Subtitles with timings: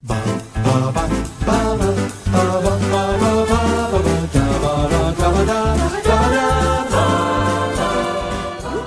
[0.00, 0.14] You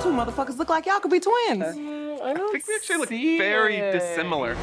[0.00, 1.64] two motherfuckers look like y'all could be twins.
[1.76, 4.56] Mm, I don't think we actually look very dissimilar.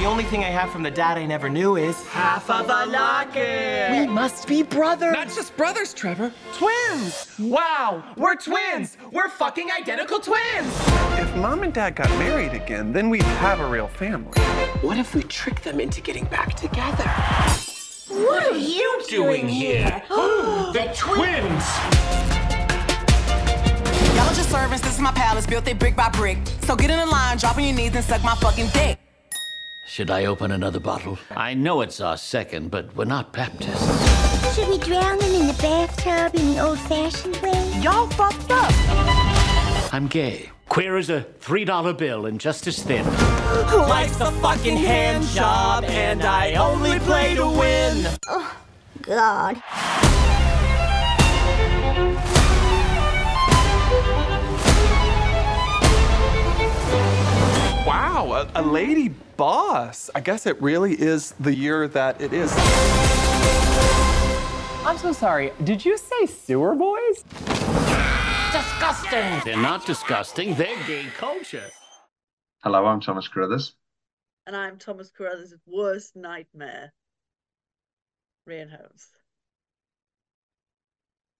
[0.00, 2.86] The only thing I have from the dad I never knew is half of a
[2.86, 3.90] locket.
[3.90, 5.12] We must be brothers.
[5.12, 6.32] Not just brothers, Trevor.
[6.54, 7.30] twins.
[7.38, 8.96] Wow, we're twins.
[9.12, 10.72] We're fucking identical twins.
[11.18, 14.40] If mom and dad got married again, then we'd have a real family.
[14.80, 17.04] What if we trick them into getting back together?
[18.08, 20.02] What are you doing here?
[20.08, 21.66] the twins.
[24.16, 24.82] Y'all are just servants.
[24.82, 26.38] This is my palace, built it brick by brick.
[26.62, 28.99] So get in the line, drop on your knees, and suck my fucking dick.
[29.90, 31.18] Should I open another bottle?
[31.32, 34.54] I know it's our second, but we're not Baptists.
[34.54, 37.80] Should we drown them in the bathtub in the old-fashioned way?
[37.80, 38.72] Y'all fucked up.
[39.92, 40.50] I'm gay.
[40.68, 43.04] Queer as a $3 bill and just as thin.
[43.04, 48.06] Who likes a fucking hand job, and I only play to win.
[48.28, 48.56] Oh,
[49.02, 49.60] God.
[57.86, 58.70] Wow, a, a mm-hmm.
[58.70, 60.10] lady boss.
[60.14, 62.52] I guess it really is the year that it is.
[64.84, 65.52] I'm so sorry.
[65.64, 67.22] Did you say sewer boys?
[68.52, 69.40] Disgusting!
[69.44, 71.70] They're not disgusting, they're gay culture.
[72.62, 73.76] Hello, I'm Thomas Carruthers.
[74.46, 76.92] And I'm Thomas Carruthers' worst nightmare.
[78.46, 79.06] Rhian Holmes.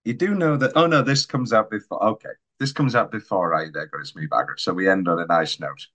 [0.05, 0.73] You do know that.
[0.75, 2.03] Oh no, this comes out before.
[2.03, 4.55] Okay, this comes out before I digress me bagger.
[4.57, 5.87] So we end on a nice note.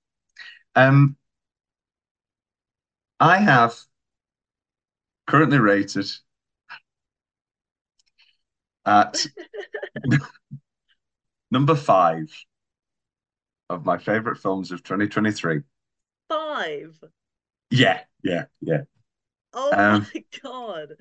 [0.75, 1.15] Um,
[3.19, 3.77] I have
[5.27, 6.07] currently rated
[8.85, 9.25] at
[11.51, 12.31] number five
[13.69, 15.61] of my favorite films of 2023.
[16.29, 17.03] Five.
[17.69, 18.81] Yeah, yeah, yeah.
[19.53, 20.97] Oh Um, my god.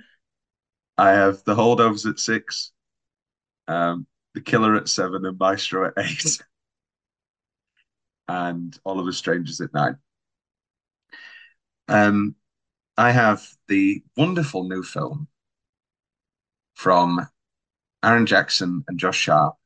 [0.97, 2.73] I have The Holdovers at six,
[3.69, 6.43] um, The Killer at seven, and Maestro at eight,
[8.29, 9.97] and All of Us Strangers at nine.
[11.89, 12.35] Um,
[12.97, 15.29] I have the wonderful new film
[16.75, 17.27] from
[18.03, 19.57] Aaron Jackson and Josh Sharp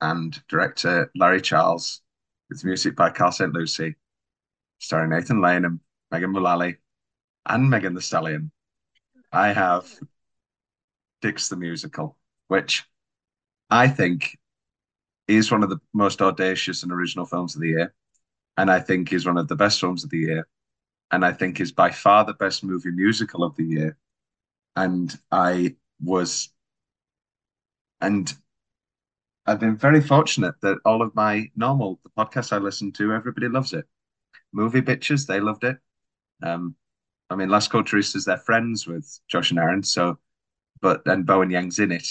[0.00, 2.02] and director Larry Charles
[2.48, 3.52] with music by Karl St.
[3.52, 3.96] Lucy,
[4.78, 6.76] starring Nathan Lane and Megan Mullally
[7.46, 8.50] and Megan Thee Stallion.
[9.32, 9.88] I have
[11.22, 12.16] Dicks the Musical,
[12.48, 12.84] which
[13.70, 14.36] I think
[15.28, 17.94] is one of the most audacious and original films of the year.
[18.56, 20.48] And I think is one of the best films of the year.
[21.10, 23.98] And I think is by far the best movie musical of the year.
[24.76, 26.50] And I was,
[28.00, 28.32] and
[29.46, 33.48] I've been very fortunate that all of my normal, the podcasts I listen to, everybody
[33.48, 33.86] loves it.
[34.52, 35.78] Movie bitches, they loved it.
[36.42, 36.76] Um,
[37.30, 40.18] I mean, Las Culturistas, they're friends with Josh and Aaron, so
[40.80, 42.06] but and Bowen Yang's in it.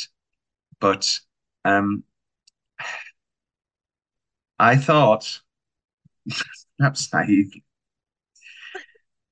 [0.79, 1.19] But
[1.63, 2.03] um
[4.59, 5.41] I thought,
[6.77, 7.53] perhaps naive,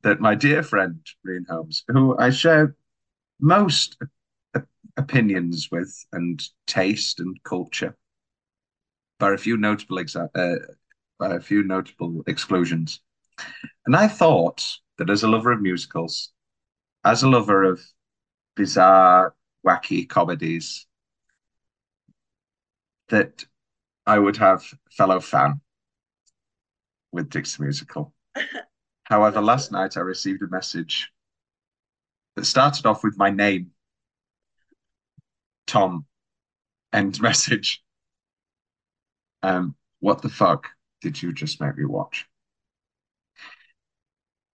[0.03, 2.75] that my dear friend Rhian Holmes, who I share
[3.39, 3.97] most
[4.97, 7.97] opinions with and taste and culture,
[9.19, 10.65] by a few notable exa- uh,
[11.19, 12.99] by a few notable exclusions,
[13.85, 14.65] and I thought
[14.97, 16.31] that as a lover of musicals,
[17.05, 17.81] as a lover of
[18.55, 19.35] bizarre,
[19.65, 20.87] wacky comedies,
[23.11, 23.45] that
[24.05, 25.61] I would have fellow fan
[27.11, 28.13] with Dick's Musical.
[29.03, 31.11] However, last night I received a message
[32.35, 33.71] that started off with my name,
[35.67, 36.05] Tom,
[36.93, 37.83] end message.
[39.43, 40.69] Um, what the fuck
[41.01, 42.27] did you just make me watch?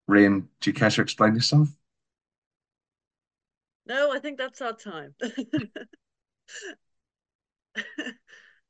[0.09, 1.69] Rhian, do you care to explain yourself?
[3.87, 5.15] No, I think that's our time.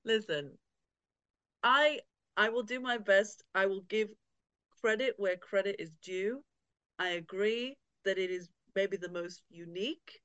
[0.07, 0.57] Listen,
[1.65, 1.99] I
[2.37, 3.43] I will do my best.
[3.57, 4.09] I will give
[4.81, 6.45] credit where credit is due.
[7.01, 10.21] I agree that it is maybe the most unique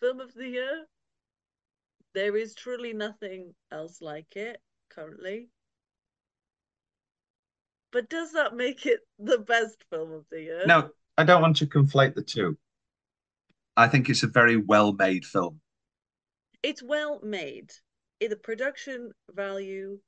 [0.00, 0.86] film of the year.
[2.14, 4.58] There is truly nothing else like it
[4.88, 5.50] currently.
[7.92, 10.66] But does that make it the best film of the year?
[10.66, 12.56] No, I don't want to conflate the two.
[13.76, 15.60] I think it's a very well made film.
[16.62, 17.70] It's well made.
[18.20, 19.98] The production value,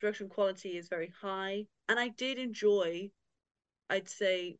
[0.00, 3.10] production quality is very high, and I did enjoy,
[3.88, 4.56] I'd say,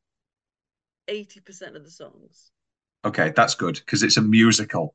[1.09, 2.53] 80% of the songs.
[3.05, 4.95] Okay, that's good because it's a musical,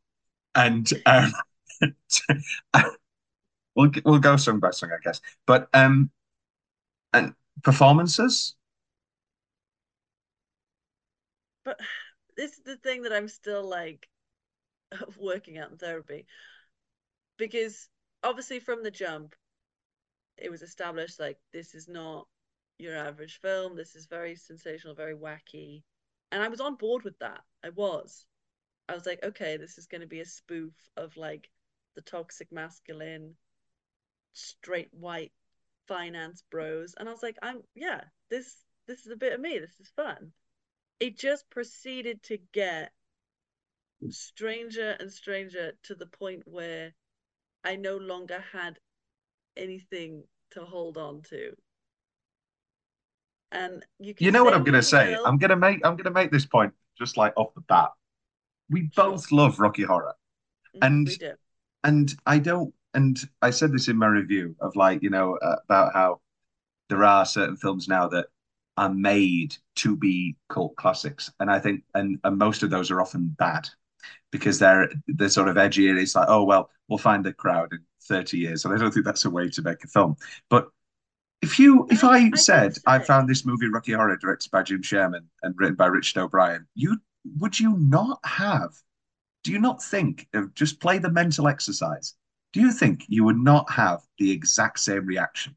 [0.55, 1.33] and um,
[3.75, 5.19] we'll we'll go song by song, I guess.
[5.45, 6.09] But um,
[7.13, 8.55] and performances.
[11.65, 11.79] But
[12.37, 14.07] this is the thing that I'm still like
[15.19, 16.25] working out in therapy.
[17.37, 17.89] Because
[18.23, 19.35] obviously from the jump,
[20.37, 22.27] it was established like this is not
[22.77, 23.75] your average film.
[23.75, 25.83] This is very sensational, very wacky.
[26.31, 27.41] And I was on board with that.
[27.63, 28.25] I was.
[28.89, 31.49] I was like, okay, this is going to be a spoof of like
[31.95, 33.35] the toxic masculine,
[34.33, 35.31] straight white
[35.87, 36.93] finance bros.
[36.97, 38.55] And I was like, I'm yeah, this
[38.87, 39.59] this is a bit of me.
[39.59, 40.31] This is fun.
[40.99, 42.91] It just proceeded to get
[44.01, 44.09] hmm.
[44.09, 46.93] stranger and stranger to the point where
[47.67, 48.79] I no longer had
[49.57, 51.51] anything to hold on to.
[53.51, 55.11] And you You know what I'm gonna say?
[55.11, 55.25] Will.
[55.25, 57.89] I'm gonna make I'm gonna make this point just like off the bat.
[58.69, 60.15] We both love Rocky Horror.
[60.77, 61.35] Mm, and
[61.83, 65.57] and I don't and I said this in my review of like, you know, uh,
[65.65, 66.21] about how
[66.87, 68.27] there are certain films now that
[68.77, 71.29] are made to be cult classics.
[71.41, 73.67] And I think and, and most of those are often bad
[74.31, 77.73] because they're they're sort of edgy and it's like, oh well, we'll find the crowd
[77.73, 78.65] in 30 years.
[78.65, 80.15] And I don't think that's a way to make a film.
[80.49, 80.69] But
[81.41, 84.81] if you if I, I said I found this movie Rocky Horror directed by Jim
[84.81, 86.97] Sharman and written by Richard O'Brien, you
[87.37, 88.73] would you not have
[89.43, 92.15] do you not think of just play the mental exercise?
[92.53, 95.55] Do you think you would not have the exact same reaction?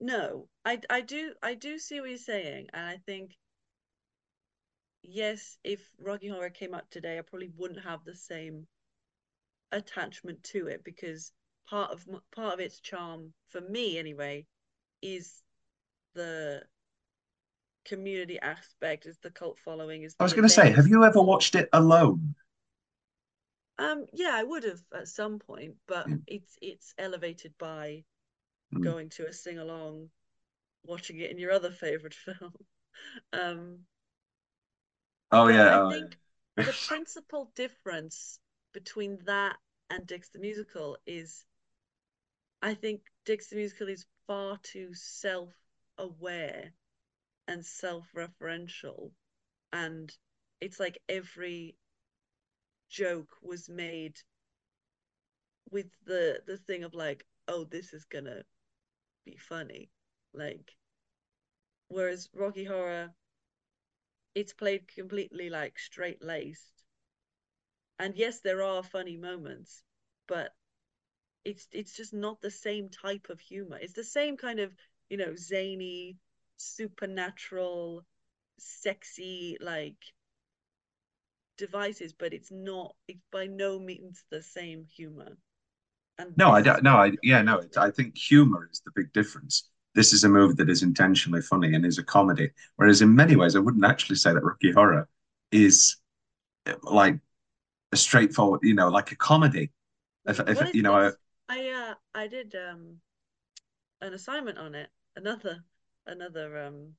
[0.00, 3.36] No, I I do I do see what you're saying, and I think
[5.02, 8.66] yes, if Rocky Horror came out today, I probably wouldn't have the same
[9.72, 11.32] attachment to it because
[11.68, 12.04] part of
[12.34, 14.44] part of its charm for me anyway
[15.02, 15.42] is
[16.14, 16.62] the
[17.84, 21.22] community aspect is the cult following is i was going to say have you ever
[21.22, 22.34] watched it alone
[23.78, 26.20] um yeah i would have at some point but mm.
[26.26, 28.02] it's it's elevated by
[28.74, 28.82] mm.
[28.82, 30.08] going to a sing along
[30.84, 32.52] watching it in your other favorite film
[33.32, 33.78] um
[35.32, 36.16] oh yeah i oh, think
[36.56, 38.38] the principal difference
[38.72, 39.56] between that
[39.90, 41.44] and Dicks the Musical is
[42.62, 45.50] I think Dicks the Musical is far too self
[45.98, 46.72] aware
[47.48, 49.10] and self referential.
[49.72, 50.12] And
[50.60, 51.76] it's like every
[52.88, 54.20] joke was made
[55.70, 58.42] with the the thing of like, oh, this is gonna
[59.24, 59.90] be funny.
[60.32, 60.76] Like
[61.88, 63.12] whereas Rocky Horror
[64.34, 66.84] it's played completely like straight laced.
[67.98, 69.82] And yes there are funny moments
[70.26, 70.54] but
[71.44, 73.78] it's it's just not the same type of humor.
[73.80, 74.72] It's the same kind of
[75.08, 76.16] you know zany
[76.56, 78.04] supernatural
[78.58, 79.96] sexy like
[81.56, 85.36] devices but it's not it's by no means the same humor.
[86.18, 89.69] And no i don't no i yeah no i think humor is the big difference
[89.94, 93.36] this is a movie that is intentionally funny and is a comedy whereas in many
[93.36, 95.08] ways i wouldn't actually say that rocky horror
[95.52, 95.96] is
[96.82, 97.18] like
[97.92, 99.70] a straightforward, you know, like a comedy.
[100.26, 101.10] If, if you know, I,
[101.48, 102.98] I uh I did um
[104.00, 104.90] an assignment on it.
[105.16, 105.64] Another
[106.06, 106.94] another um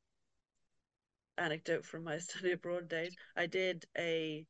[1.38, 3.16] anecdote from my study abroad days.
[3.36, 4.46] I did a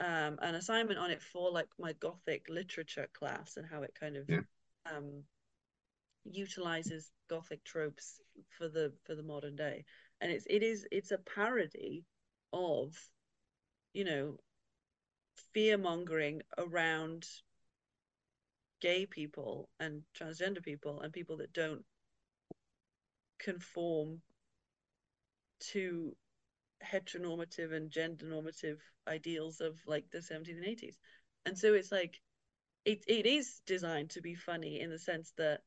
[0.00, 4.16] um an assignment on it for like my gothic literature class and how it kind
[4.16, 4.40] of yeah.
[4.94, 5.22] um
[6.32, 8.20] utilizes gothic tropes
[8.50, 9.84] for the for the modern day.
[10.20, 12.04] And it's it is it's a parody
[12.52, 12.94] of
[13.92, 14.38] you know
[15.52, 17.26] fear mongering around
[18.80, 21.84] gay people and transgender people and people that don't
[23.38, 24.20] conform
[25.60, 26.14] to
[26.84, 30.96] heteronormative and gender normative ideals of like the 70s and 80s
[31.46, 32.20] and so it's like
[32.84, 35.60] it, it is designed to be funny in the sense that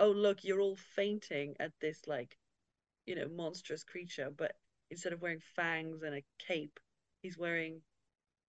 [0.00, 2.36] oh look you're all fainting at this like
[3.06, 4.56] you know monstrous creature but
[4.90, 6.80] instead of wearing fangs and a cape
[7.22, 7.82] he's wearing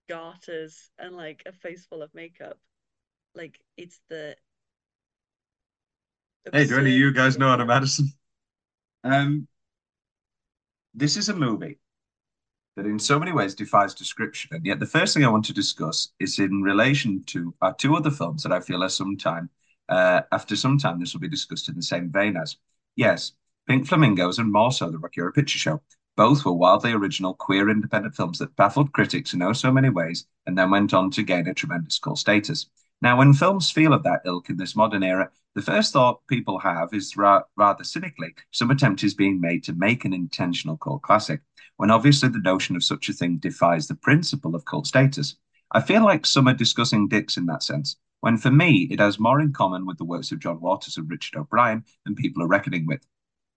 [0.08, 2.58] garters and like a face full of makeup.
[3.34, 4.36] Like it's the
[6.52, 8.12] Hey, do any of you guys know Anna Madison?
[9.04, 9.48] Um
[10.94, 11.78] this is a movie
[12.76, 14.50] that in so many ways defies description.
[14.56, 17.96] And yet the first thing I want to discuss is in relation to our two
[17.96, 19.50] other films that I feel are sometime
[19.88, 22.56] uh, after some time this will be discussed in the same vein as.
[22.96, 23.32] Yes,
[23.66, 25.82] Pink Flamingos and more so the Rocky Horror Picture Show.
[26.16, 30.26] Both were wildly original, queer independent films that baffled critics in oh so many ways
[30.46, 32.66] and then went on to gain a tremendous cult status.
[33.00, 36.58] Now, when films feel of that ilk in this modern era, the first thought people
[36.58, 41.02] have is ra- rather cynically some attempt is being made to make an intentional cult
[41.02, 41.40] classic,
[41.78, 45.36] when obviously the notion of such a thing defies the principle of cult status.
[45.72, 47.96] I feel like some are discussing dicks in that sense.
[48.22, 51.10] When for me it has more in common with the works of John Waters and
[51.10, 53.04] Richard O'Brien than people are reckoning with.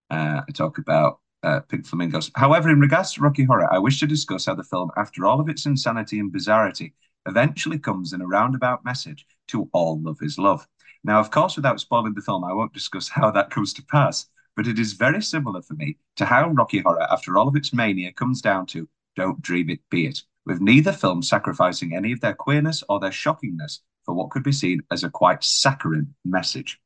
[0.09, 2.31] Uh, I talk about uh, Pink Flamingos.
[2.35, 5.39] However, in regards to Rocky Horror, I wish to discuss how the film, after all
[5.39, 6.93] of its insanity and bizarrety,
[7.27, 10.67] eventually comes in a roundabout message to all love is love.
[11.03, 14.25] Now, of course, without spoiling the film, I won't discuss how that comes to pass,
[14.55, 17.71] but it is very similar for me to how Rocky Horror, after all of its
[17.71, 22.21] mania, comes down to don't dream it, be it, with neither film sacrificing any of
[22.21, 26.79] their queerness or their shockingness for what could be seen as a quite saccharine message.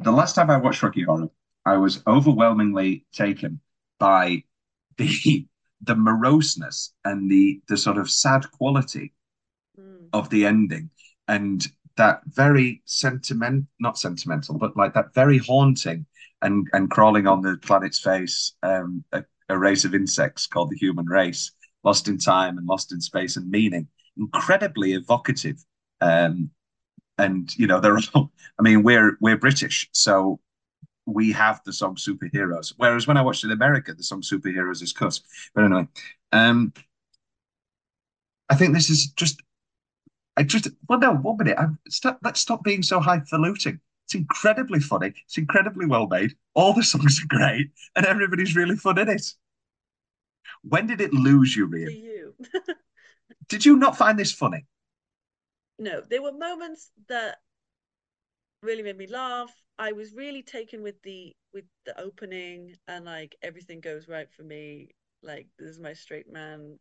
[0.00, 1.30] The last time I watched Rocky Horror,
[1.64, 3.60] I was overwhelmingly taken
[3.98, 4.44] by
[4.98, 5.46] the
[5.84, 9.12] the moroseness and the the sort of sad quality
[9.78, 10.08] Mm.
[10.12, 10.90] of the ending
[11.28, 16.04] and that very sentiment not sentimental but like that very haunting
[16.42, 20.76] and and crawling on the planet's face um a, a race of insects called the
[20.76, 21.52] human race
[21.84, 25.64] lost in time and lost in space and meaning incredibly evocative
[26.00, 26.50] um
[27.18, 30.40] and you know they're all i mean we're we're british so
[31.06, 34.92] we have the song superheroes whereas when i watched in america the song superheroes is
[34.92, 35.18] cut
[35.54, 35.86] but anyway
[36.32, 36.72] um
[38.48, 39.42] i think this is just
[40.36, 43.80] I just well no one minute I'm stop let's stop being so highfalutin.
[44.06, 45.12] It's incredibly funny.
[45.26, 46.34] It's incredibly well made.
[46.54, 49.34] All the songs are great, and everybody's really fun in it.
[50.62, 52.32] When did it lose you, Rhian?
[53.48, 54.66] Did you not find this funny?
[55.78, 57.38] No, there were moments that
[58.62, 59.52] really made me laugh.
[59.78, 64.42] I was really taken with the with the opening and like everything goes right for
[64.42, 64.90] me.
[65.22, 66.78] Like this is my straight man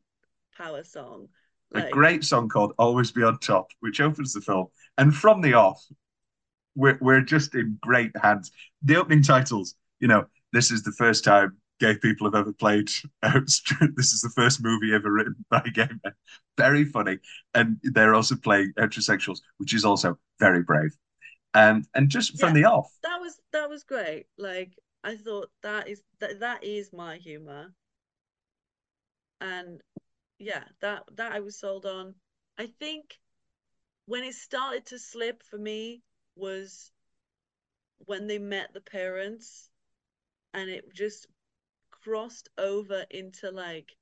[0.55, 1.27] power song.
[1.73, 5.53] A great song called "Always Be on Top," which opens the film, and from the
[5.53, 5.81] off,
[6.75, 8.51] we're we're just in great hands.
[8.83, 12.89] The opening titles, you know, this is the first time gay people have ever played.
[13.23, 16.13] this is the first movie ever written by gay men.
[16.57, 17.19] Very funny,
[17.53, 20.91] and they're also playing heterosexuals, which is also very brave.
[21.53, 22.61] Um, and just from Yeah.
[22.63, 24.27] the off, that was that was great.
[24.37, 27.73] Like I thought that is that that is my humor.
[29.41, 29.81] And
[30.39, 32.15] yeah, that that I was sold on.
[32.57, 33.19] I think
[34.05, 36.03] when it started to slip for me
[36.35, 36.91] was
[38.05, 39.69] when they met the parents
[40.53, 41.27] and it just
[42.03, 43.97] crossed over into like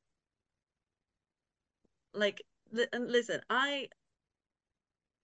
[2.13, 2.41] like
[2.71, 3.89] li- and listen, I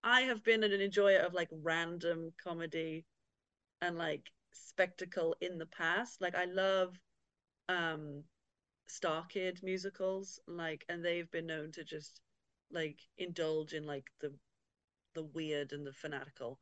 [0.04, 3.04] I have been an enjoyer of like random comedy
[3.80, 6.20] and like spectacle in the past.
[6.20, 7.00] Like I love
[7.68, 8.24] um
[8.88, 12.20] StarKid musicals, like and they've been known to just
[12.70, 14.34] like indulge in like the
[15.14, 16.60] the weird and the fanatical.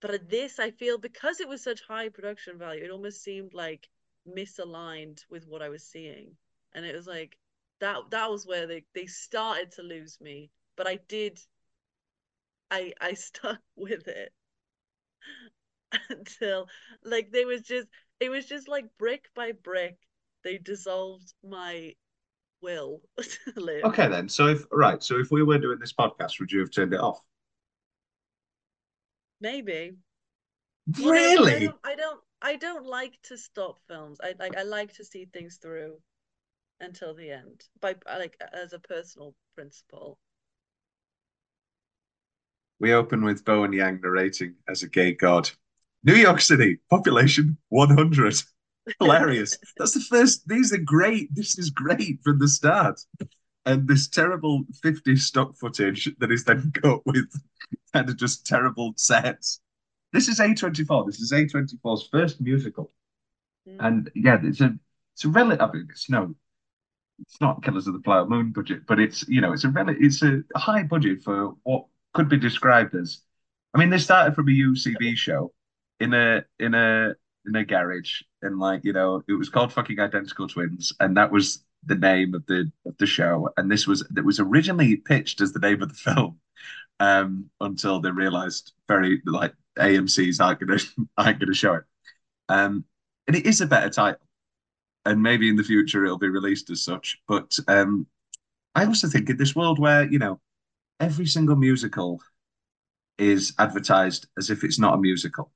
[0.00, 3.88] But this I feel because it was such high production value, it almost seemed like
[4.26, 6.36] misaligned with what I was seeing.
[6.72, 7.36] And it was like
[7.80, 10.50] that that was where they, they started to lose me.
[10.76, 11.40] But I did
[12.72, 14.32] I I stuck with it
[16.08, 16.68] until
[17.04, 17.88] like they was just
[18.20, 19.96] it was just like brick by brick
[20.42, 21.94] they dissolved my
[22.62, 23.84] will to live.
[23.84, 24.28] okay, then.
[24.28, 27.00] So if right, so if we were doing this podcast, would you have turned it
[27.00, 27.20] off?
[29.40, 29.96] Maybe.
[30.96, 31.58] Well, no, I Really?
[31.58, 34.18] don't, I don't I don't like to stop films.
[34.22, 36.00] I like I like to see things through
[36.80, 37.64] until the end.
[37.80, 40.18] By uh, like as a personal principle.
[42.80, 45.50] We open with Bowen Yang narrating as a gay god.
[46.04, 48.42] New York City, population 100.
[49.00, 49.58] Hilarious.
[49.78, 50.46] That's the first.
[50.48, 51.34] These are great.
[51.34, 53.00] This is great from the start.
[53.66, 57.32] And this terrible 50 stock footage that is then cut with
[57.94, 59.60] kind of just terrible sets.
[60.12, 61.06] This is A24.
[61.06, 62.92] This is A24's first musical.
[63.68, 63.76] Mm.
[63.80, 64.74] And yeah, it's a
[65.14, 65.68] it's a relative.
[65.68, 66.34] I mean, it's no,
[67.20, 69.88] it's not Killers of the Flower Moon budget, but it's you know, it's a rel-
[69.88, 73.20] it's a high budget for what could be described as.
[73.74, 75.52] I mean, they started from a UCB show
[75.98, 77.14] in a in a
[77.46, 81.32] in a garage, and like you know, it was called fucking Identical Twins, and that
[81.32, 83.48] was the name of the of the show.
[83.56, 86.38] And this was that was originally pitched as the name of the film,
[87.00, 90.78] um, until they realized very like AMC's aren't gonna
[91.18, 91.84] aren't gonna show it.
[92.48, 92.84] Um,
[93.26, 94.20] and it is a better title,
[95.06, 97.18] and maybe in the future it'll be released as such.
[97.28, 98.06] But um,
[98.74, 100.40] I also think in this world where you know
[101.00, 102.20] every single musical
[103.18, 105.52] is advertised as if it's not a musical,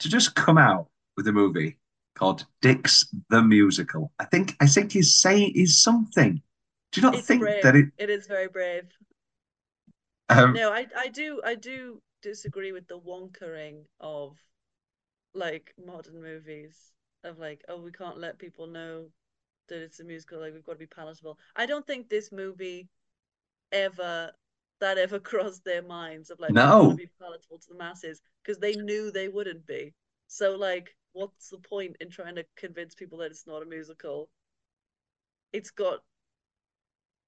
[0.00, 1.78] to just come out with a movie
[2.14, 6.42] called Dick's the Musical, I think I think is saying is something.
[6.92, 7.62] Do you not It's think brave.
[7.62, 7.86] that it?
[7.98, 8.84] It is very brave.
[10.28, 14.38] Um, No, I I do I do disagree with the wonkering of
[15.34, 16.92] like modern movies
[17.24, 19.06] of like oh we can't let people know
[19.68, 21.38] that it's a musical like we've got to be palatable.
[21.56, 22.88] I don't think this movie
[23.72, 24.32] ever
[24.80, 26.80] that ever crossed their minds of like No.
[26.88, 29.94] to be palatable to the masses because they knew they wouldn't be.
[30.28, 34.30] So like, what's the point in trying to convince people that it's not a musical?
[35.52, 36.04] It's got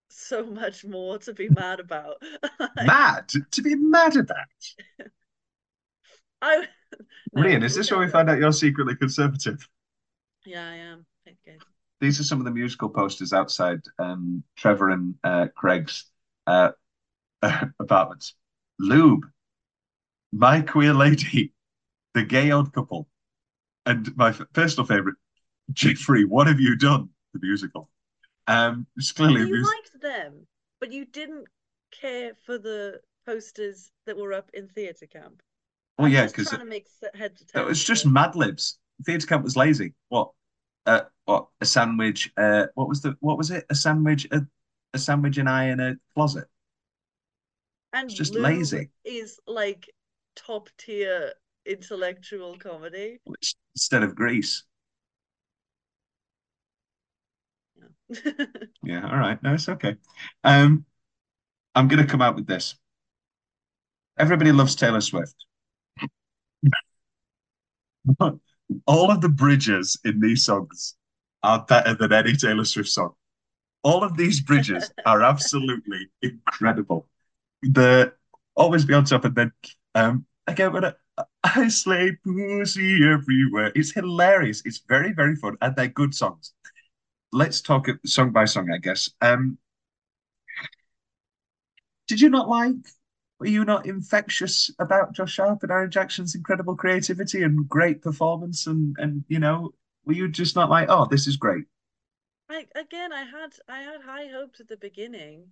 [0.08, 2.22] so much more to be mad about.
[2.84, 4.36] Mad to be mad about.
[6.42, 6.68] I
[7.34, 9.68] no, Rhian, is this where we find out you're secretly conservative?
[10.44, 11.06] Yeah, I am.
[11.26, 11.58] Okay.
[12.00, 16.04] These are some of the musical posters outside um, Trevor and uh, Craig's
[16.46, 16.72] uh,
[17.80, 18.34] apartments.
[18.78, 19.24] Lube,
[20.32, 21.52] My Queer Lady,
[22.14, 23.08] The Gay Odd Couple,
[23.86, 25.16] and my f- personal favorite,
[25.72, 26.24] Jeffrey.
[26.24, 27.08] What have you done?
[27.32, 27.90] The musical.
[28.48, 30.46] Um, it's clearly you mus- liked them,
[30.80, 31.46] but you didn't
[31.90, 35.42] care for the posters that were up in theatre camp.
[35.98, 38.08] Well, yeah, because trying to make se- head to it was just it.
[38.08, 38.78] Mad Libs.
[39.04, 39.94] Theatre camp was lazy.
[40.08, 40.30] What?
[40.84, 41.48] Uh, what?
[41.60, 42.30] A sandwich?
[42.36, 43.16] Uh, what was the?
[43.20, 43.64] What was it?
[43.70, 44.26] A sandwich?
[44.30, 44.46] A,
[44.94, 46.46] a sandwich and I in a closet.
[47.92, 48.90] and it's just Lube lazy.
[49.04, 49.90] Is like
[50.36, 51.32] top tier
[51.64, 53.18] intellectual comedy.
[53.74, 54.64] Instead of Grease.
[58.82, 59.42] Yeah, all right.
[59.42, 59.96] No, it's okay.
[60.44, 60.84] Um,
[61.74, 62.76] I'm gonna come out with this.
[64.18, 65.46] Everybody loves Taylor Swift.
[68.86, 70.94] All of the bridges in these songs
[71.42, 73.14] are better than any Taylor Swift song.
[73.84, 77.08] All of these bridges are absolutely incredible.
[77.62, 78.14] The
[78.56, 79.52] always be on top and then
[79.94, 80.94] um I get what I,
[81.44, 83.72] I slay pussy everywhere.
[83.76, 84.62] It's hilarious.
[84.66, 86.52] It's very, very fun, and they're good songs
[87.36, 89.10] let's talk it song by song, I guess.
[89.20, 89.58] Um,
[92.08, 92.76] did you not like?
[93.38, 98.66] Were you not infectious about Josh Sharp and Aaron Jackson's incredible creativity and great performance?
[98.66, 99.72] And and you know,
[100.06, 101.64] were you just not like, oh, this is great?
[102.48, 105.48] I again, I had I had high hopes at the beginning,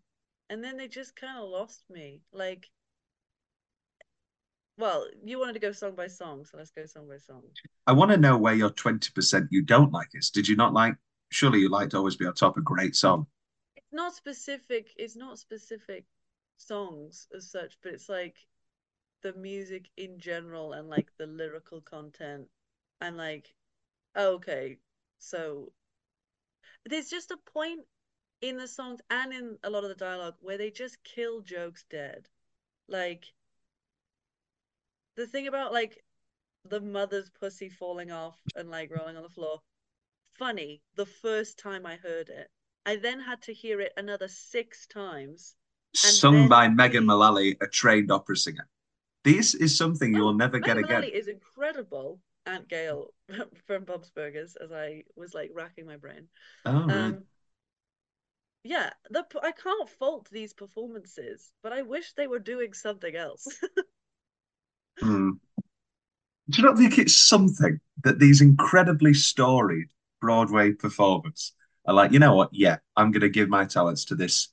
[0.49, 2.23] and then they just kind of lost me.
[2.33, 2.71] Like,
[4.79, 7.43] well, you wanted to go song by song, so let's go song by song.
[7.87, 10.31] I want to know where your twenty percent you don't like is.
[10.31, 10.95] Did you not like?
[11.35, 13.27] Surely you like to Always Be on Top, a great song.
[13.75, 14.95] It's not specific.
[14.97, 16.05] It's not specific
[16.59, 18.37] songs as such, but it's like
[19.23, 22.47] the music in general and like the lyrical content
[23.01, 23.53] and like
[24.15, 24.79] oh, okay,
[25.19, 25.73] so
[26.87, 27.81] there's just a point
[28.41, 31.85] in the songs and in a lot of the dialogue where they just kill jokes
[31.91, 32.29] dead.
[32.87, 33.25] Like
[35.17, 36.05] the thing about like
[36.65, 39.61] the mother's pussy falling off and like rolling on the floor,
[40.39, 42.51] funny the first time I heard it.
[42.87, 45.57] I then had to hear it another six times.
[45.95, 48.69] Sung then by Megan Mullally, a trained opera singer.
[49.25, 51.11] This is something you will Oh, never get Megan again.
[51.11, 52.21] Mullally is incredible.
[52.47, 53.13] Aunt Gayle
[53.67, 56.29] from Bob's Burgers, as I was like racking my brain.
[56.67, 57.17] Oh, right.
[57.17, 57.25] Um,
[58.65, 63.47] yeah, the I can't fault these performances, but I wish they were doing something else.
[65.01, 65.39] Hmm.
[66.49, 69.89] Do you not think it's something that these incredibly storied
[70.25, 71.53] Broadway performers
[71.87, 72.51] are like, you know what?
[72.53, 74.49] Yeah, I'm going to give my talents to this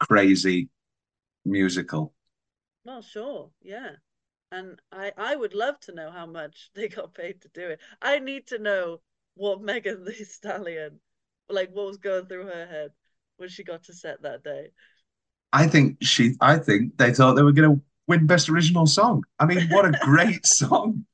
[0.00, 0.70] crazy
[1.44, 2.14] musical.
[2.84, 3.96] well, sure, yeah.
[4.52, 7.80] And I I would love to know how much they got paid to do it.
[8.02, 9.00] I need to know
[9.34, 11.00] what Megan Thee Stallion,
[11.48, 12.92] like what was going through her head
[13.38, 14.72] when she got to set that day.
[15.52, 19.24] I think she, I think they thought they were going to win Best Original Song.
[19.38, 21.06] I mean, what a great song.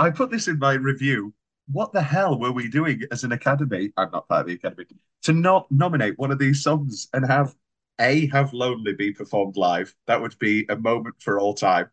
[0.00, 1.32] I put this in my review.
[1.72, 3.92] What the hell were we doing as an academy?
[3.96, 4.86] I'm not part of the academy
[5.22, 7.54] to not nominate one of these songs and have
[8.00, 9.94] a have Lonely be performed live.
[10.06, 11.90] That would be a moment for all time.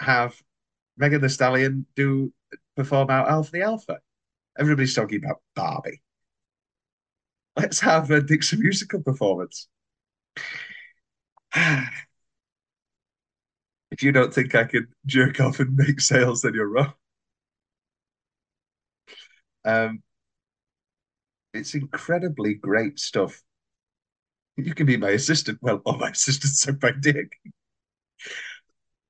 [0.00, 0.40] Have
[0.96, 2.32] Megan Thee Stallion do
[2.76, 3.98] perform out Alpha the Alpha.
[4.58, 6.00] Everybody's talking about Barbie.
[7.56, 9.68] Let's have a Dixie musical performance.
[11.56, 11.92] if
[14.02, 16.92] you don't think I can jerk off and make sales, then you're wrong.
[19.64, 20.02] Um,
[21.52, 23.42] it's incredibly great stuff.
[24.56, 25.58] You can be my assistant.
[25.62, 27.32] Well, oh, my assistant suck my dick.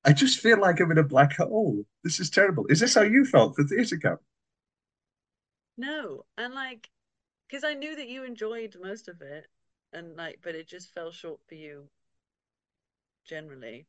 [0.03, 1.83] I just feel like I'm in a black hole.
[2.03, 2.65] This is terrible.
[2.69, 4.21] Is this how you felt for theatre camp?
[5.77, 6.89] No, and like,
[7.47, 9.47] because I knew that you enjoyed most of it,
[9.93, 11.89] and like, but it just fell short for you
[13.25, 13.87] generally.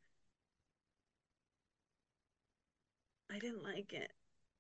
[3.31, 4.13] I didn't like it.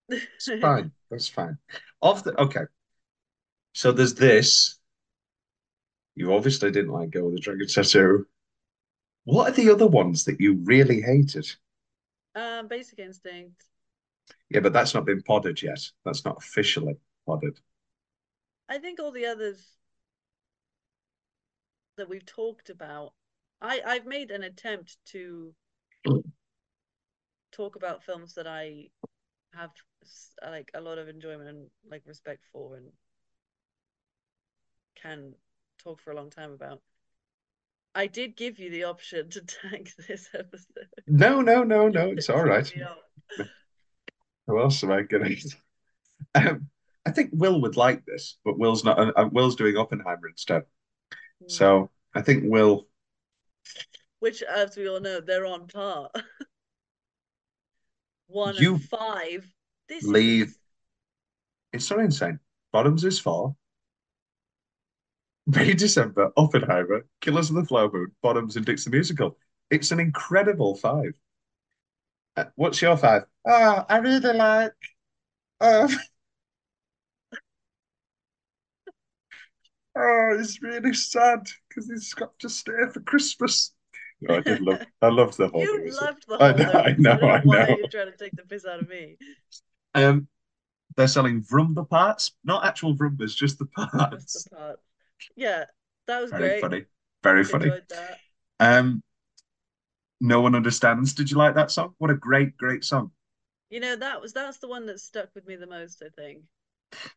[0.08, 0.92] It's fine.
[1.10, 1.58] That's fine.
[2.02, 2.64] Of the okay.
[3.74, 4.78] So there's this.
[6.14, 8.26] You obviously didn't like Girl with the Dragon Tattoo.
[9.24, 11.46] What are the other ones that you really hated?
[12.34, 13.64] Um, Basic Instinct.
[14.50, 15.80] Yeah, but that's not been podded yet.
[16.04, 17.58] That's not officially podded.
[18.68, 19.76] I think all the others
[21.96, 23.12] that we've talked about
[23.60, 25.54] I I've made an attempt to
[27.52, 28.88] talk about films that I
[29.56, 29.70] have
[30.42, 32.86] like a lot of enjoyment and like respect for and
[35.00, 35.34] can
[35.82, 36.80] talk for a long time about.
[37.94, 39.40] I did give you the option to
[39.70, 40.88] tag this episode.
[41.06, 42.10] No, no, no, no.
[42.10, 42.70] It's all right.
[44.46, 45.38] Who else am I getting?
[46.34, 46.68] Um,
[47.04, 48.98] I think Will would like this, but Will's not.
[48.98, 50.62] Uh, uh, Will's doing Oppenheimer instead.
[51.40, 51.48] Hmm.
[51.48, 52.86] So I think Will.
[54.20, 56.10] Which, as we all know, they're on par.
[58.28, 59.46] One You and five.
[59.88, 60.58] This leave- is
[61.72, 62.40] It's not insane.
[62.72, 63.56] Bottoms is four.
[65.46, 69.36] May December, Oppenheimer, Killers of the Flower Moon, Bottoms, and Dicks the Musical.
[69.70, 71.12] It's an incredible five.
[72.36, 73.22] Uh, what's your five?
[73.46, 74.72] Oh, I really like.
[75.60, 75.88] Um,
[79.96, 83.72] oh, it's really sad because he's got to stay for Christmas.
[84.20, 84.80] No, I did love.
[85.02, 85.94] I loved the whole you thing.
[86.00, 88.36] loved the I know, I know, so I I know why you're trying to take
[88.36, 89.18] the piss out of me.
[89.94, 90.28] Um,
[90.96, 93.66] they're selling Vrumba parts, not actual Vrumbas, just the
[94.10, 94.34] Just parts.
[94.34, 94.80] the part.
[95.36, 95.66] Yeah,
[96.06, 96.60] that was Very great.
[96.60, 96.84] funny.
[97.22, 97.66] Very funny.
[97.66, 98.20] Enjoyed that.
[98.60, 99.02] Um,
[100.20, 101.14] no one understands.
[101.14, 101.94] Did you like that song?
[101.98, 103.12] What a great, great song.
[103.70, 106.42] You know, that was that's the one that stuck with me the most, I think.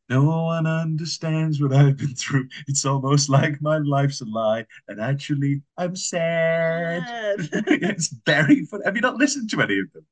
[0.09, 2.49] No one understands what I've been through.
[2.67, 7.11] It's almost like my life's a lie, and actually, I'm sad.
[7.25, 7.49] Sad.
[7.51, 8.81] it's very fun.
[8.85, 10.05] Have you not listened to any of them?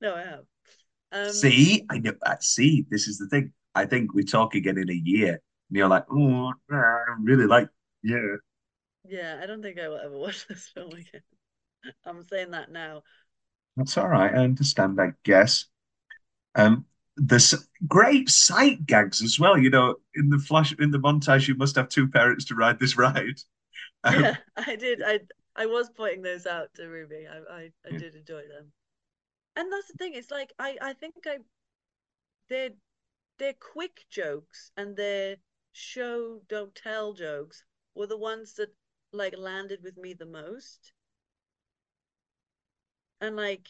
[0.00, 0.44] no, I have.
[1.12, 2.12] Um, see, I know.
[2.24, 3.52] uh, See, this is the thing.
[3.74, 7.68] I think we talk again in a year, and you're like, oh, I really like,
[8.02, 8.36] yeah.
[9.04, 11.22] Yeah, I don't think I will ever watch this film again.
[12.06, 13.02] I'm saying that now.
[13.76, 14.32] That's all right.
[14.32, 15.66] I understand, I guess.
[16.54, 16.86] Um,
[17.16, 17.54] there's
[17.88, 19.58] great sight gags as well.
[19.58, 22.78] You know, in the flash, in the montage, you must have two parents to ride
[22.78, 23.40] this ride.
[24.04, 25.02] Um, Yeah, I did.
[25.02, 25.20] I
[25.56, 27.26] I was pointing those out to Ruby.
[27.28, 27.98] I I, I Yeah.
[27.98, 28.72] did enjoy them.
[29.56, 30.14] And that's the thing.
[30.14, 31.38] It's like I I think I
[32.48, 32.70] they're
[33.38, 35.36] they're quick jokes and their
[35.72, 38.74] show don't tell jokes were the ones that
[39.12, 40.92] like landed with me the most.
[43.20, 43.66] And like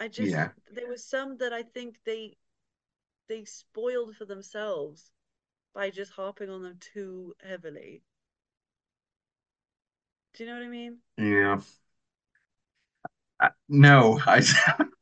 [0.00, 0.52] I just Yeah.
[0.72, 2.36] there was some that I think they
[3.28, 5.12] they spoiled for themselves
[5.74, 8.02] by just harping on them too heavily.
[10.32, 11.02] Do you know what I mean?
[11.18, 11.60] Yeah.
[13.40, 14.42] Uh, no, I.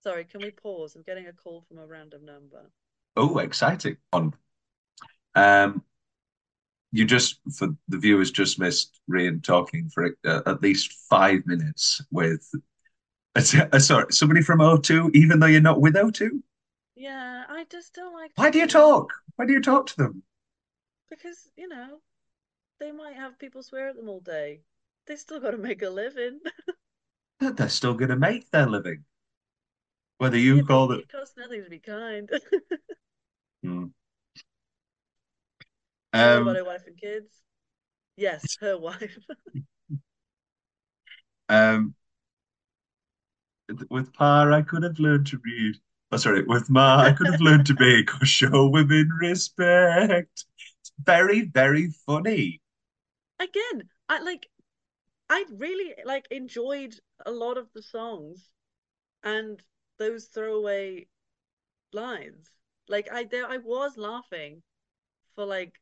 [0.00, 0.96] Sorry, can we pause?
[0.96, 2.72] I'm getting a call from a random number.
[3.16, 3.96] oh, exciting!
[4.12, 4.34] On.
[5.34, 5.84] Um,
[6.92, 12.00] you just for the viewers just missed Rhian talking for uh, at least five minutes
[12.10, 12.48] with.
[13.36, 16.42] Uh, sorry, somebody from O2, even though you're not with O2.
[16.96, 18.32] Yeah, I just don't like.
[18.36, 19.12] Why do you talk?
[19.36, 20.22] Why do you talk to them?
[21.10, 22.00] Because, you know,
[22.80, 24.62] they might have people swear at them all day.
[25.06, 26.40] They still got to make a living.
[27.40, 29.04] But They're still going to make their living.
[30.18, 31.04] Whether you Yeah, call it.
[31.04, 32.30] It costs nothing to be kind.
[33.62, 33.88] Hmm.
[36.18, 37.42] Um, about her wife and kids.
[38.16, 39.18] Yes, her wife.
[41.48, 41.94] Um,
[43.90, 45.76] with Pa, I could have learned to read.
[46.10, 50.44] Oh, sorry, with Ma, I could have learned to bake or show women respect.
[50.80, 52.62] It's very, very funny.
[53.40, 54.48] Again, I like.
[55.30, 58.50] I really like enjoyed a lot of the songs,
[59.22, 59.62] and
[59.98, 61.08] those throwaway
[61.92, 62.50] lines.
[62.88, 64.62] Like I, there, I was laughing
[65.34, 65.80] for like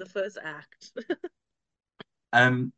[0.00, 0.92] the first act.
[2.32, 2.72] Um,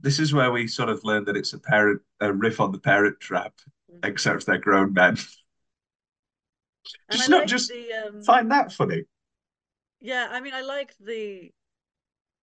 [0.00, 2.78] this is where we sort of learn that it's a parent, a riff on the
[2.78, 3.54] parent trap,
[4.04, 5.16] except they're grown men.
[7.10, 9.02] Just I not just the um, find that funny.
[10.00, 11.50] Yeah, I mean, I like the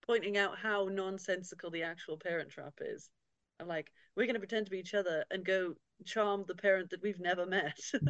[0.05, 3.09] pointing out how nonsensical the actual parent trap is.
[3.59, 5.73] I'm like, we're going to pretend to be each other and go
[6.05, 7.79] charm the parent that we've never met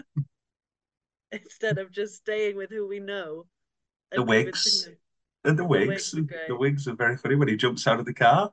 [1.32, 3.46] instead of just staying with who we know.
[4.12, 4.90] The wigs.
[5.44, 8.14] And the The wigs, the wigs are very funny when he jumps out of the
[8.14, 8.52] car.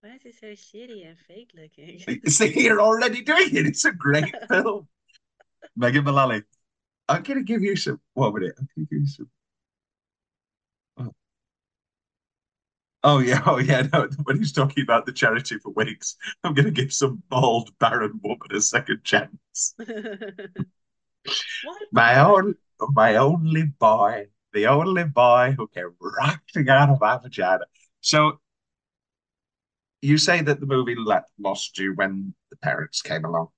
[0.00, 2.00] Why is it so shitty and fake looking?
[2.26, 3.66] See, you're already doing it.
[3.66, 4.88] It's a great film.
[5.76, 6.42] Megan Mullally.
[7.08, 8.00] I'm gonna give you some.
[8.14, 8.54] One minute.
[8.58, 9.30] I'm gonna give you some.
[10.96, 11.12] Oh.
[13.04, 13.82] Oh yeah, oh yeah.
[13.92, 18.20] No, when he's talking about the charity for wigs, I'm gonna give some bald, barren
[18.22, 19.74] woman a second chance.
[21.92, 27.64] My own, my only boy, the only boy who came rocking out of my vagina.
[28.00, 28.40] So,
[30.00, 30.96] you say that the movie
[31.38, 33.48] lost you when the parents came along.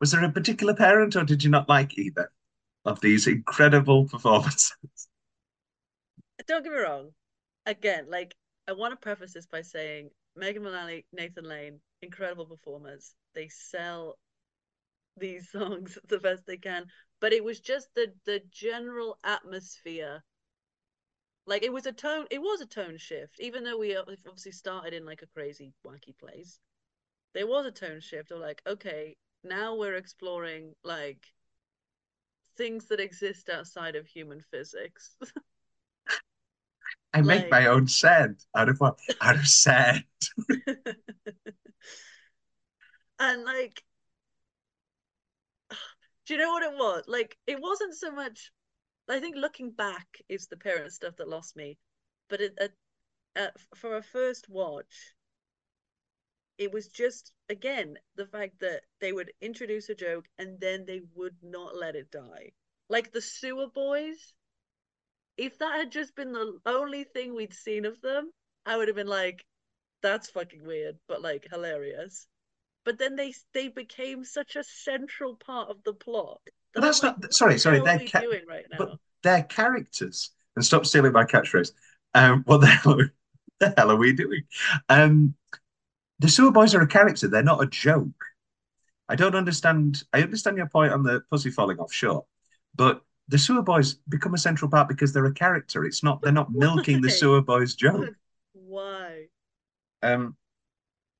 [0.00, 2.30] Was there a particular parent, or did you not like either
[2.84, 4.72] of these incredible performances?
[6.48, 7.10] don't get me wrong.
[7.66, 8.34] Again, like
[8.66, 13.14] I want to preface this by saying Megan Mullally, Nathan Lane, incredible performers.
[13.34, 14.18] They sell
[15.16, 16.86] these songs the best they can,
[17.20, 20.22] but it was just the the general atmosphere.
[21.46, 24.52] Like it was a tone, it was a tone shift, even though we uh, obviously
[24.52, 26.58] started in like a crazy, wacky place.
[27.34, 31.24] There was a tone shift of like, okay, now we're exploring like
[32.56, 35.16] things that exist outside of human physics.
[37.14, 38.98] I make Like- my own sand out of what?
[39.22, 40.04] Out of sand.
[43.18, 43.82] and like
[46.28, 47.04] do you know what it was?
[47.08, 48.52] Like it wasn't so much
[49.08, 51.78] i think looking back is the parent stuff that lost me
[52.28, 52.68] but it uh,
[53.40, 55.14] uh, for a first watch
[56.58, 61.00] it was just again the fact that they would introduce a joke and then they
[61.14, 62.50] would not let it die.
[62.88, 64.34] Like the sewer boys
[65.36, 68.30] if that had just been the only thing we'd seen of them
[68.66, 69.44] i would have been like
[70.02, 72.26] that's fucking weird but like hilarious
[72.88, 76.40] but then they they became such a central part of the plot
[76.72, 80.30] But that that's I'm not- sorry, sorry, they're ca- doing right now but- They're characters.
[80.56, 81.72] And stop stealing my catchphrase.
[82.14, 83.12] Um, what the hell, are,
[83.60, 84.42] the hell are we doing?
[84.88, 85.34] Um,
[86.18, 87.28] the sewer boys are a character.
[87.28, 88.24] They're not a joke.
[89.08, 90.02] I don't understand.
[90.14, 92.24] I understand your point on the pussy falling off, sure,
[92.74, 95.84] but the sewer boys become a central part because they're a character.
[95.84, 96.22] It's not.
[96.22, 98.08] They're not milking the sewer boys joke.
[98.54, 99.26] why
[100.02, 100.37] Um,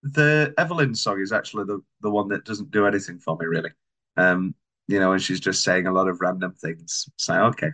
[0.03, 3.71] the Evelyn song is actually the the one that doesn't do anything for me really.
[4.17, 4.55] Um,
[4.87, 7.09] you know, and she's just saying a lot of random things.
[7.29, 7.71] Like, okay,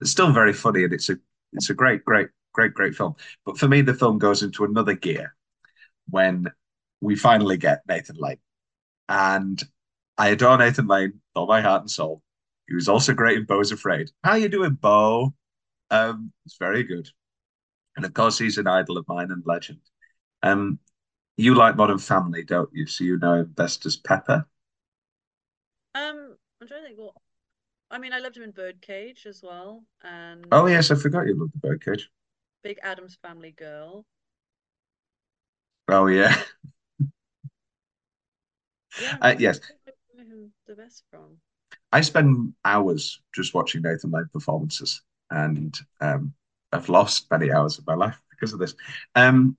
[0.00, 1.16] it's still very funny, and it's a
[1.52, 3.14] it's a great, great, great, great film.
[3.46, 5.34] But for me, the film goes into another gear
[6.10, 6.46] when
[7.00, 8.38] we finally get Nathan Lane,
[9.08, 9.62] and
[10.18, 12.22] I adore Nathan Lane with all my heart and soul.
[12.68, 14.10] He was also great in Beau's Afraid.
[14.24, 15.34] How you doing, Bo?
[15.90, 17.08] Um, it's very good,
[17.96, 19.80] and of course, he's an idol of mine and legend.
[20.42, 20.78] Um,
[21.36, 22.86] you like Modern Family, don't you?
[22.86, 24.46] So you know him best as Pepper.
[25.94, 27.14] um i'm trying to think what
[27.90, 31.34] i mean i loved him in birdcage as well and Oh yes, I forgot you
[31.38, 32.08] loved the Birdcage.
[32.64, 34.04] big addams family girl
[35.88, 36.34] Oh yeah,
[38.96, 39.60] yeah Uh, yes.
[39.66, 41.38] trying to think who the best from
[41.92, 46.34] I spend hours just watching Nathan Lane performances, and um,
[46.72, 48.74] I've lost many hours of my life because of this.
[49.14, 49.56] Um,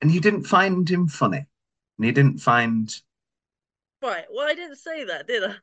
[0.00, 1.38] and you didn't find him funny,
[1.98, 2.94] and you didn't find.
[4.02, 4.24] right.
[4.32, 5.56] Well i didn't say that did i?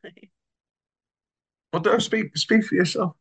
[1.73, 3.17] Well, don't speak speak for yourself.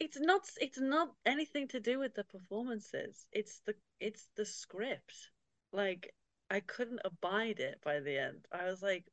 [0.00, 3.26] it's not it's not anything to do with the performances.
[3.32, 5.30] It's the it's the script.
[5.72, 6.14] Like
[6.50, 8.46] i couldn't abide it by the end.
[8.52, 9.06] I was like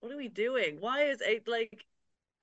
[0.00, 0.80] what are we doing?
[0.80, 1.86] Why is it like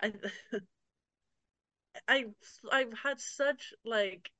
[0.01, 0.13] i
[2.07, 2.25] i
[2.71, 4.31] i've had such like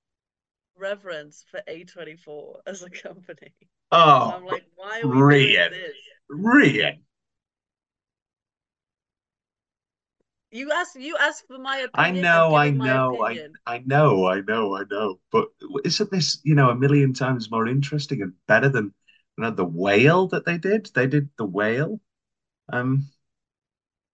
[0.80, 3.54] reverence for a24 as a company
[3.92, 5.24] Oh, i'm like why are we Rhian.
[5.24, 5.98] doing this
[6.32, 7.00] Rhian.
[10.52, 11.94] you asked you asked for my opinion.
[11.94, 13.44] I know, I I'm giving my know, I.
[13.66, 15.20] I know, I know, I know.
[15.32, 15.50] But
[15.84, 18.94] isn't this, you know, a million times more interesting and better than,
[19.38, 20.90] you know, the whale that they did?
[20.96, 22.00] They did the whale.
[22.72, 23.08] Um,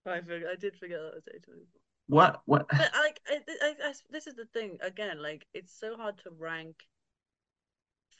[0.05, 2.67] I, I did forget that was a24 what, what?
[2.77, 6.31] but like I, I, I, this is the thing again like it's so hard to
[6.31, 6.87] rank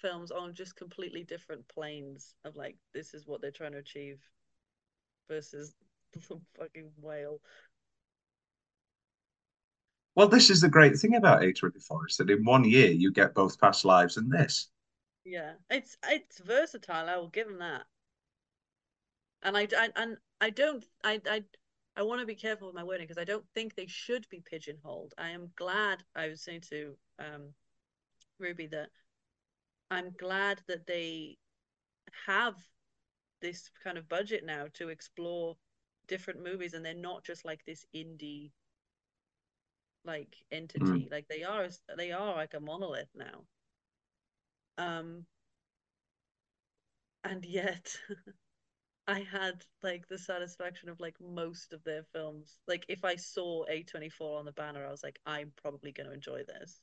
[0.02, 4.19] films on just completely different planes of like this is what they're trying to achieve
[5.28, 5.76] versus
[6.13, 7.39] the fucking whale
[10.15, 13.36] Well, this is the great thing about A24 is that in one year you get
[13.36, 14.69] both past lives and this.
[15.26, 17.84] yeah it's it's versatile i will give them that
[19.43, 21.43] and i, I and i don't i i
[21.96, 24.42] I want to be careful with my wording because I don't think they should be
[24.42, 25.14] pigeonholed.
[25.18, 27.54] I am glad I was saying to um,
[28.40, 28.90] Ruby that
[29.92, 31.38] I'm glad that they
[32.26, 32.56] have
[33.42, 35.58] this kind of budget now to explore
[36.08, 38.52] different movies and they're not just like this indie
[40.06, 41.08] like entity.
[41.12, 43.46] Like they are they are like a monolith now.
[44.78, 45.26] Um
[47.24, 47.98] and yet
[49.08, 52.58] I had like the satisfaction of like most of their films.
[52.68, 56.13] Like if I saw A24 on the banner, I was like, I'm probably going to
[56.13, 56.80] enjoy this.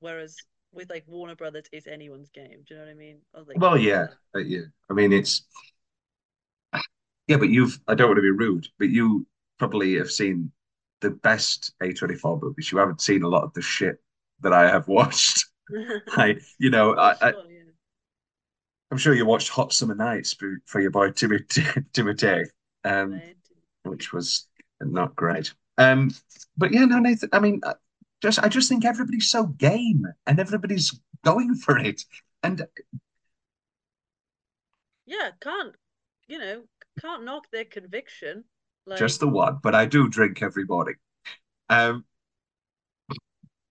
[0.00, 0.36] Whereas
[0.72, 2.64] with like Warner Brothers, it's anyone's game.
[2.66, 3.18] Do you know what I mean?
[3.34, 4.66] I like, Well, yeah, uh, yeah.
[4.90, 5.44] I mean, it's
[7.26, 7.78] yeah, but you've.
[7.86, 9.26] I don't want to be rude, but you
[9.58, 10.50] probably have seen
[11.00, 12.72] the best A24 movies.
[12.72, 13.96] You haven't seen a lot of the shit
[14.40, 15.46] that I have watched.
[16.10, 17.49] I, you know, I, I, Sure, yeah.
[18.90, 22.44] I'm sure you watched Hot Summer Nights for, your boy Timothy, Timothy,
[22.84, 23.36] um, Right.
[23.84, 24.46] which was
[24.80, 25.52] not great.
[25.78, 26.10] Um,
[26.56, 27.30] but yeah, no, Nathan.
[27.32, 27.74] I mean, uh,
[28.22, 32.04] just I just think everybody's so game and everybody's going for it,
[32.42, 32.66] and
[35.06, 35.74] Yeah, can't
[36.28, 36.62] you know
[37.00, 38.44] can't knock their conviction.
[38.86, 39.58] Like just the one.
[39.62, 40.96] But I do drink every morning.
[41.68, 42.04] Um,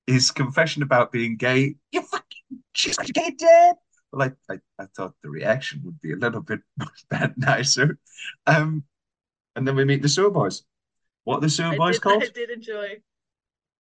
[0.08, 1.76] his confession about being gay.
[1.92, 3.76] You fucking, she's gay, Dad.
[4.12, 6.62] Well, I, I, I thought the reaction would be a little bit
[7.38, 7.98] nicer.
[8.48, 8.84] Um,
[9.56, 10.64] and then we meet the Sewer Boys.
[11.26, 12.24] What the Sewer I Boys did, called?
[12.24, 13.02] I did enjoy.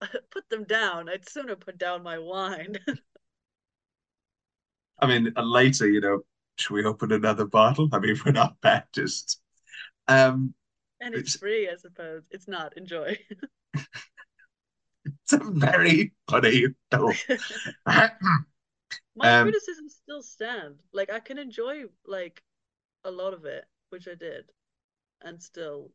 [0.31, 1.09] Put them down.
[1.09, 2.77] I'd sooner put down my wine.
[4.99, 6.21] I mean, and later, you know,
[6.57, 7.89] should we open another bottle?
[7.91, 9.41] I mean, we're not Baptists.
[10.07, 10.53] Um,
[11.01, 12.23] and it's It's- free, I suppose.
[12.31, 12.77] It's not.
[12.77, 13.17] Enjoy.
[13.73, 17.13] it's a very funny film.
[19.15, 20.79] My Um, criticisms still stand.
[20.91, 22.43] Like I can enjoy like
[23.03, 24.51] a lot of it, which I did,
[25.21, 25.91] and still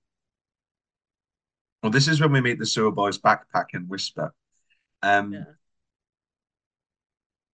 [1.83, 4.35] well, this is when we meet the Sewer Boys backpack and whisper.
[5.03, 5.45] Um, yeah.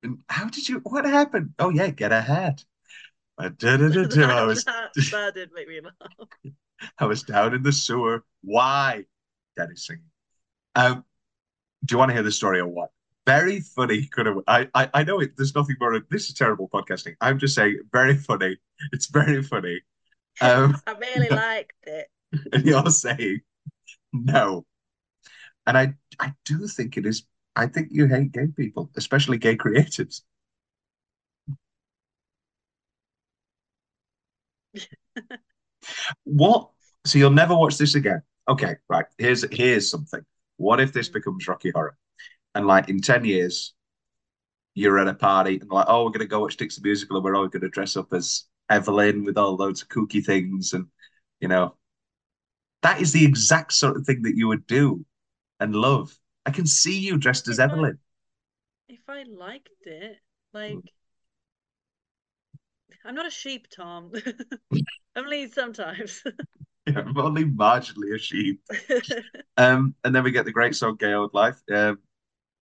[0.03, 0.79] and how did you?
[0.85, 1.55] What happened?
[1.59, 2.63] Oh yeah, get ahead.
[3.39, 4.19] I did it.
[4.19, 6.29] I was that, that did make me laugh.
[6.99, 8.25] I was down in the sewer.
[8.43, 9.05] Why?
[9.57, 10.05] Daddy singing.
[10.75, 11.05] Um,
[11.85, 12.91] do you want to hear the story or what?
[13.27, 14.07] Very funny.
[14.07, 14.39] Could have.
[14.47, 14.91] I, I.
[14.95, 15.37] I know it.
[15.37, 16.01] There's nothing more.
[16.11, 17.15] This is terrible podcasting.
[17.21, 18.57] I'm just saying, very funny.
[18.93, 19.81] It's very funny.
[20.41, 22.09] Um, I really liked it.
[22.53, 23.41] and you're saying
[24.13, 24.65] no.
[25.67, 25.95] And I.
[26.19, 27.25] I do think it is.
[27.57, 30.23] I think you hate gay people, especially gay creatives.
[36.25, 36.71] What?
[37.07, 38.23] So you'll never watch this again?
[38.49, 39.07] Okay, right.
[39.19, 40.21] Here's here's something.
[40.57, 41.97] What if this becomes Rocky Horror,
[42.55, 43.75] and like in ten years,
[44.75, 47.37] you're at a party and like, oh, we're gonna go watch Dixie Musical, and we're
[47.37, 50.87] all gonna dress up as Evelyn with all loads of kooky things, and
[51.41, 51.75] you know,
[52.83, 55.05] that is the exact sort of thing that you would do
[55.59, 56.17] and love.
[56.47, 57.99] I can see you dressed as If I- Evelyn.
[58.89, 60.19] If I liked it,
[60.53, 60.79] like
[63.05, 64.13] I'm not a sheep, Tom.
[64.77, 64.85] I'm
[65.17, 66.23] only sometimes.
[66.87, 68.61] I'm only marginally a sheep.
[69.57, 71.99] Um, and then we get the great song "Gay Old Life," um,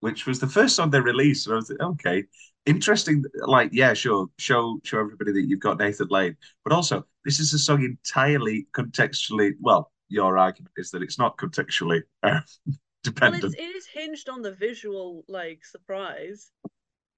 [0.00, 1.46] which was the first song they released.
[1.46, 2.24] And I was like, okay,
[2.66, 3.24] interesting.
[3.34, 7.52] Like, yeah, sure, show show everybody that you've got Nathan Lane, but also this is
[7.54, 9.52] a song entirely contextually.
[9.60, 13.44] Well, your argument is that it's not contextually uh, well, dependent.
[13.44, 16.50] it's, it is hinged on the visual like surprise,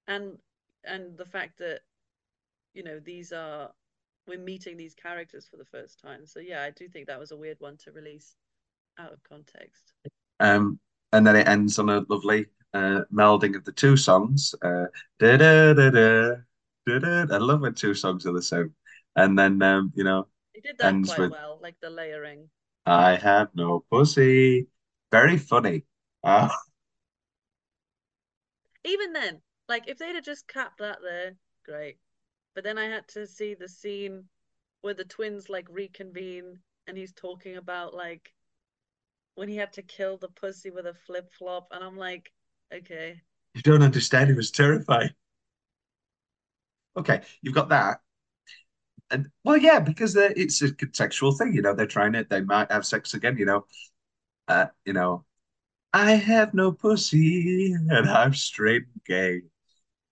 [0.07, 0.37] and
[0.83, 1.81] and the fact that
[2.73, 3.71] you know these are
[4.27, 6.25] we're meeting these characters for the first time.
[6.25, 8.35] So yeah, I do think that was a weird one to release
[8.99, 9.93] out of context.
[10.39, 10.79] Um,
[11.11, 14.55] and then it ends on a lovely uh, melding of the two songs.
[14.61, 14.85] Uh,
[15.19, 16.35] da da da da
[16.87, 17.35] da da.
[17.35, 18.73] I love when two songs are the same.
[19.15, 22.49] And then um, you know, They did that quite with- well, like the layering.
[22.85, 24.67] I have no pussy.
[25.11, 25.85] Very funny.
[26.23, 26.49] Uh,
[28.83, 31.97] Even then, like if they'd have just capped that there, great.
[32.53, 34.29] But then I had to see the scene
[34.81, 38.33] where the twins like reconvene and he's talking about like
[39.35, 42.31] when he had to kill the pussy with a flip flop, and I'm like,
[42.73, 43.21] okay.
[43.53, 44.29] you don't understand.
[44.29, 45.11] It was terrifying.
[46.97, 48.01] Okay, you've got that.
[49.09, 51.53] And well, yeah, because it's a contextual thing.
[51.53, 52.29] You know, they're trying it.
[52.29, 53.37] They might have sex again.
[53.37, 53.65] You know,
[54.47, 55.25] uh, you know,
[55.93, 59.41] I have no pussy and I'm straight and gay.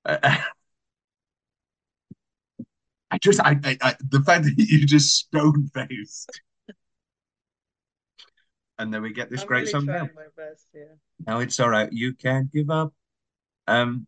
[0.06, 0.38] Uh,
[3.12, 6.42] I just, I, I, I, the fact that you just stone faced.
[8.80, 10.06] And then we get this I'm great really song now.
[10.06, 10.96] trying my best, yeah.
[11.28, 11.92] No, it's all right.
[11.92, 12.94] You can't give up.
[13.68, 14.08] Um,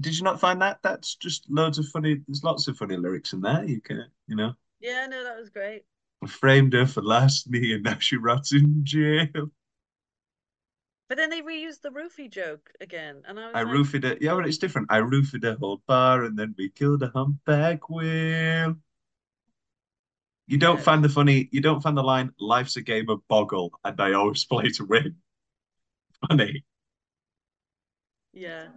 [0.00, 0.80] did you not find that?
[0.82, 2.20] That's just loads of funny.
[2.26, 3.64] There's lots of funny lyrics in there.
[3.64, 5.84] You can, you know, Yeah, no, that was great.
[6.22, 9.50] I framed her for last larceny and now she rots in jail.
[11.08, 14.22] But then they reused the roofie joke again, and I was I like, roofied it.
[14.22, 14.88] Yeah, but it's different.
[14.90, 18.76] I roofied a whole bar and then we killed a humpback whale.
[20.48, 21.48] You don't find the funny.
[21.52, 24.84] You don't find the line "Life's a game of boggle and I always play to
[24.84, 25.16] win."
[26.28, 26.64] Funny.
[28.32, 28.68] yeah.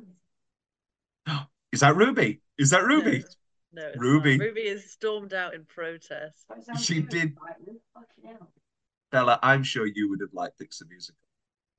[1.71, 2.41] Is that Ruby?
[2.59, 3.17] Is that No, Ruby?
[3.17, 3.35] it's-
[3.71, 4.01] No, it's not.
[4.03, 4.37] Ruby.
[4.37, 6.45] Ruby is stormed out in protest.
[6.81, 7.37] She did.
[9.11, 11.17] Bella, I'm sure you would have liked Dixie Musical.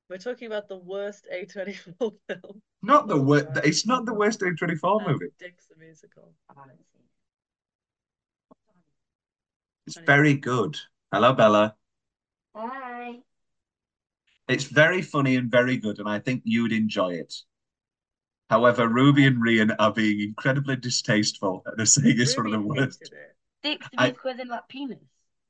[0.09, 1.95] We're talking about the worst A24
[2.27, 2.61] film.
[2.81, 3.47] Not the worst.
[3.63, 4.57] It's not the worst A24
[4.99, 5.27] That's movie.
[5.39, 6.33] Dick's the musical.
[9.87, 10.77] It's very good.
[11.11, 11.75] Hello, Bella.
[12.55, 13.19] Hi.
[14.47, 17.33] It's very funny and very good, and I think you'd enjoy it.
[18.49, 22.59] However, Ruby and Rhian are being incredibly distasteful and are saying it's one of the
[22.61, 22.99] worst.
[23.03, 23.35] hated it.
[23.63, 24.99] Dick the I- with him like penis.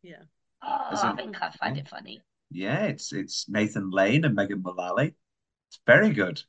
[0.01, 0.23] Yeah.
[0.61, 2.21] Oh, As I in- think I find it funny.
[2.51, 5.15] Yeah, it's it's Nathan Lane and Megan Mullally.
[5.69, 6.41] It's very good.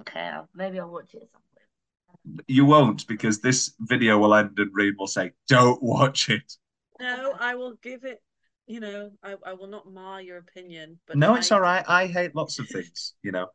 [0.00, 2.42] Okay, I'll, maybe I'll watch it at some point.
[2.48, 6.56] You won't because this video will end and Reed will say, "Don't watch it."
[7.00, 8.22] No, I will give it.
[8.66, 10.98] You know, I, I will not mar your opinion.
[11.06, 11.84] But No, I, it's all right.
[11.86, 13.14] I hate lots of things.
[13.22, 13.48] You know,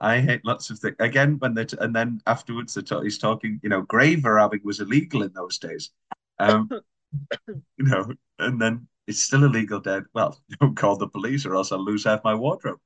[0.00, 0.96] I hate lots of things.
[1.00, 3.60] Again, when they and then afterwards, talk, he's talking.
[3.62, 5.90] You know, grave robbing was illegal in those days.
[6.38, 6.70] Um,
[7.48, 9.80] you know, and then it's still illegal.
[9.80, 10.04] Dead.
[10.14, 12.78] Well, don't call the police, or else I'll lose half my wardrobe.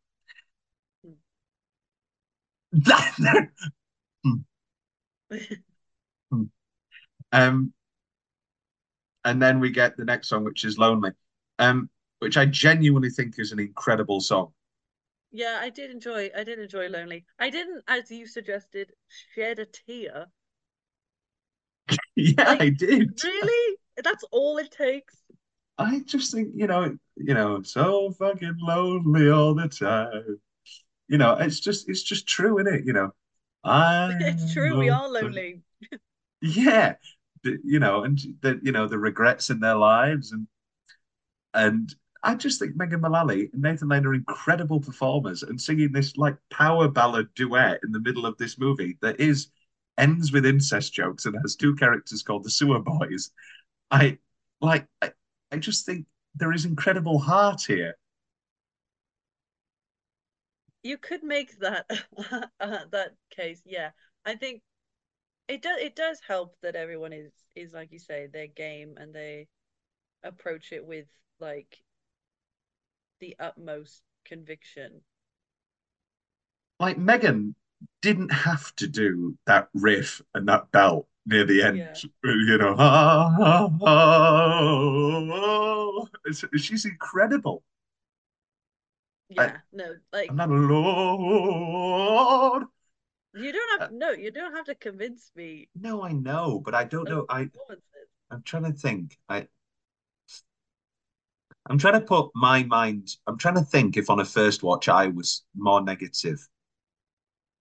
[7.32, 7.72] um,
[9.24, 11.12] and then we get the next song, which is "Lonely,"
[11.58, 14.52] um, which I genuinely think is an incredible song.
[15.32, 16.30] Yeah, I did enjoy.
[16.32, 17.26] I did enjoy Lonely.
[17.36, 20.30] I didn't, as you suggested, shed a tear.
[22.16, 23.20] yeah, Like, I did.
[23.22, 23.76] Really?
[24.02, 25.16] That's all it takes.
[25.78, 30.40] I just think, you know, you know, so fucking lonely all the time.
[31.08, 32.86] You know, it's just it's just true, isn't it?
[32.86, 33.12] You know,
[33.64, 34.76] I It's true.
[34.78, 35.62] We are lonely.
[36.42, 36.96] Yeah.
[37.44, 40.46] You know, and the you know, the regrets in their lives and
[41.54, 46.16] and I just think Megan Mullally and Nathan Lane are incredible performers and singing this
[46.16, 49.48] like power ballad duet in the middle of this movie that is
[49.98, 53.30] ends with incest jokes and has two characters called the Sewer Boys.
[53.90, 54.18] I
[54.60, 55.12] like I,
[55.50, 57.94] I just think there is incredible heart here.
[60.82, 61.86] You could make that
[62.60, 63.62] that case.
[63.64, 63.90] Yeah,
[64.24, 64.62] I think
[65.52, 65.78] it does.
[65.80, 69.48] It does help that everyone is is like you say, their game and they
[70.24, 71.06] approach it with
[71.40, 71.82] like
[73.20, 75.02] the utmost conviction.
[76.78, 77.54] Like Megan
[78.02, 81.76] didn't have to do that riff and that belt near the end.
[81.76, 81.94] Yeah.
[82.24, 87.62] You know, ah, ah, ah, It's- she's incredible.
[89.38, 92.64] I- Yeah, no, like I'm not a lord.
[93.34, 95.68] You don't have no, you don't have to convince me.
[95.74, 97.26] No, I know, but I don't know.
[97.28, 97.48] I
[98.30, 99.18] I'm trying to think.
[99.28, 99.46] I
[101.68, 103.16] I'm trying to put my mind.
[103.26, 106.46] I'm trying to think if on a first watch I was more negative,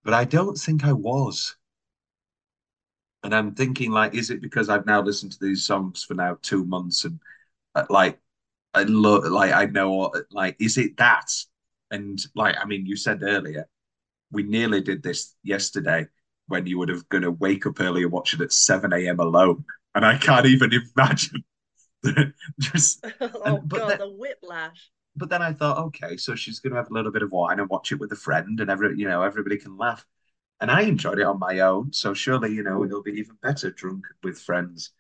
[0.03, 1.55] but I don't think I was.
[3.24, 6.38] And I'm thinking, like, is it because I've now listened to these songs for now
[6.41, 7.19] two months and
[7.76, 8.19] uh, like
[8.74, 11.32] I look like I know like is it that?
[11.91, 13.67] And like I mean, you said earlier,
[14.32, 16.08] we nearly did this yesterday
[16.48, 19.20] when you would have gonna wake up early and watch it at 7 a.m.
[19.20, 19.66] alone.
[19.96, 21.44] And I can't even imagine
[22.60, 24.90] just oh but God, that- the whiplash.
[25.16, 27.70] but then I thought, okay, so she's gonna have a little bit of wine and
[27.70, 30.06] watch it with a friend, and every you know everybody can laugh.
[30.62, 33.72] And I enjoyed it on my own, so surely you know it'll be even better
[33.72, 34.92] drunk with friends.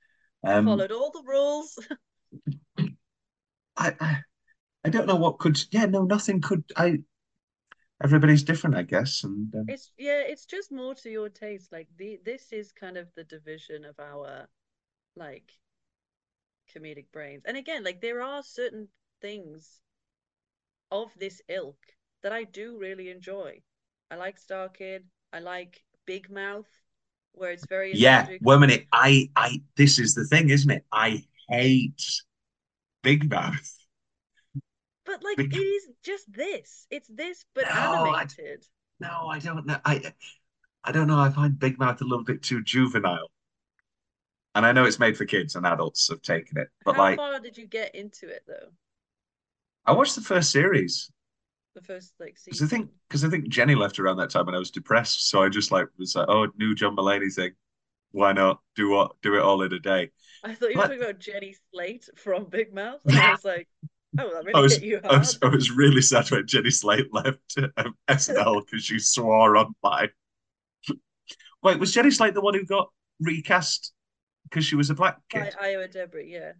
[0.43, 1.77] Um, Followed all the rules.
[3.77, 4.17] I, I
[4.85, 5.63] I don't know what could.
[5.71, 6.63] Yeah, no, nothing could.
[6.75, 6.99] I
[8.03, 11.71] everybody's different, I guess, and um, It's yeah, it's just more to your taste.
[11.71, 14.47] Like the this is kind of the division of our
[15.15, 15.57] like
[16.73, 17.43] comedic brains.
[17.45, 18.89] And again, like there are certain
[19.21, 19.79] things
[20.91, 21.77] of this ilk
[22.21, 23.61] that I do really enjoy.
[24.11, 25.03] I like StarKid.
[25.33, 26.69] I like Big Mouth,
[27.33, 28.41] where it's very yeah, nostalgic.
[28.41, 28.85] one minute.
[28.91, 30.85] I I this is the thing, isn't it?
[30.91, 32.01] I hate
[33.03, 33.80] Big Mouth.
[35.11, 36.87] But like Big- it is just this.
[36.89, 38.65] It's this, but No, I- animated.
[38.99, 39.79] No, I don't know.
[39.83, 40.13] I
[40.83, 41.19] I don't know.
[41.19, 43.29] I find Big Mouth a little bit too juvenile.
[44.55, 47.03] And I know it's made for kids and adults have taken it, but like How
[47.25, 48.69] like far did you get into it though?
[49.85, 51.11] I watched the first series
[51.75, 52.61] The first like because.
[52.61, 55.41] I think because I think Jenny left around that time and I was depressed, so
[55.41, 57.51] I just like was like, oh, new John Mulaney thing.
[58.11, 60.11] Why not do what do it all in a day?
[60.43, 60.87] I thought you were What?
[60.87, 63.01] talking about Jenny Slate from Big Mouth.
[63.05, 63.69] And I was like,
[64.19, 67.13] oh, that I was, hit you I was I was really sad when Jenny Slate
[67.13, 70.09] left um, SNL because she swore on online.
[71.63, 72.89] Wait, was Jenny Slate the one who got
[73.19, 73.93] recast
[74.43, 75.55] because she was a black By kid?
[75.61, 76.51] Ayo Edebiri, yeah.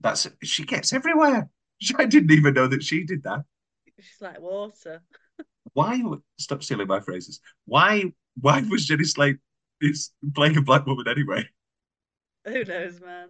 [0.00, 1.48] That's she gets everywhere.
[1.98, 3.44] I didn't even know that she did that.
[3.98, 5.02] She's like water.
[5.72, 6.02] Why?
[6.38, 7.40] Stop stealing my phrases.
[7.64, 8.12] Why?
[8.40, 9.38] Why was Jenny Slate
[9.80, 11.48] is playing a black woman anyway?
[12.46, 13.28] Who knows, man?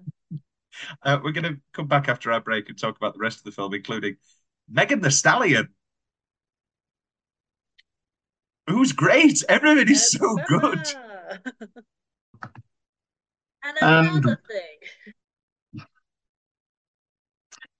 [1.03, 3.45] Uh, we're going to come back after our break and talk about the rest of
[3.45, 4.17] the film, including
[4.69, 5.69] Megan Thee Stallion,
[8.67, 9.43] who's great.
[9.49, 10.81] Everybody's so good.
[10.89, 11.41] Emma.
[13.83, 15.85] and Um, thing.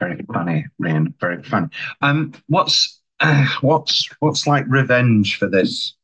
[0.01, 1.15] Very funny, Rhian.
[1.21, 1.69] Very funny.
[2.03, 5.95] Um, what's uh, what's what's like revenge for this?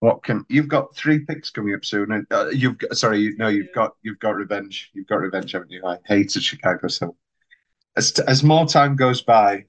[0.00, 2.10] What can you've got three picks coming up soon?
[2.12, 4.90] And uh, you've got sorry, you, no, you've got you've got revenge.
[4.94, 5.82] You've got revenge, haven't you?
[5.86, 7.16] I hated Chicago so.
[7.96, 9.64] as as more time goes by,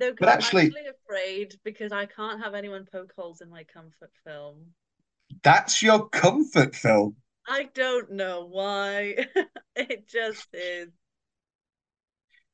[0.00, 3.64] No, But I'm actually- actually afraid because I can't have anyone poke holes in my
[3.64, 4.74] comfort film.
[5.42, 7.16] that's your comfort film.
[7.46, 9.26] I don't know why.
[9.76, 10.88] it just is.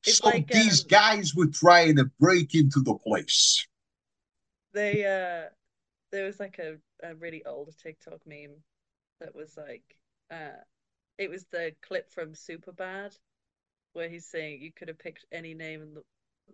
[0.05, 3.67] It's so like, these um, guys were trying to break into the place.
[4.73, 5.49] They uh
[6.15, 8.55] there was like a, a really old TikTok meme
[9.19, 9.83] that was like
[10.31, 10.61] uh
[11.17, 13.17] it was the clip from Superbad
[13.93, 16.03] where he's saying you could have picked any name and the,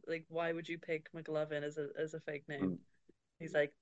[0.07, 2.80] like why would you pick McLovin as a as a fake name?
[3.39, 3.74] He's like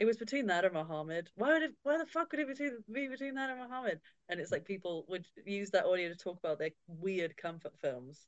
[0.00, 1.28] it was between that or Muhammad.
[1.34, 4.00] Why would it why the fuck would it between, be between that and Muhammad?
[4.28, 8.26] And it's like people would use that audio to talk about their weird comfort films.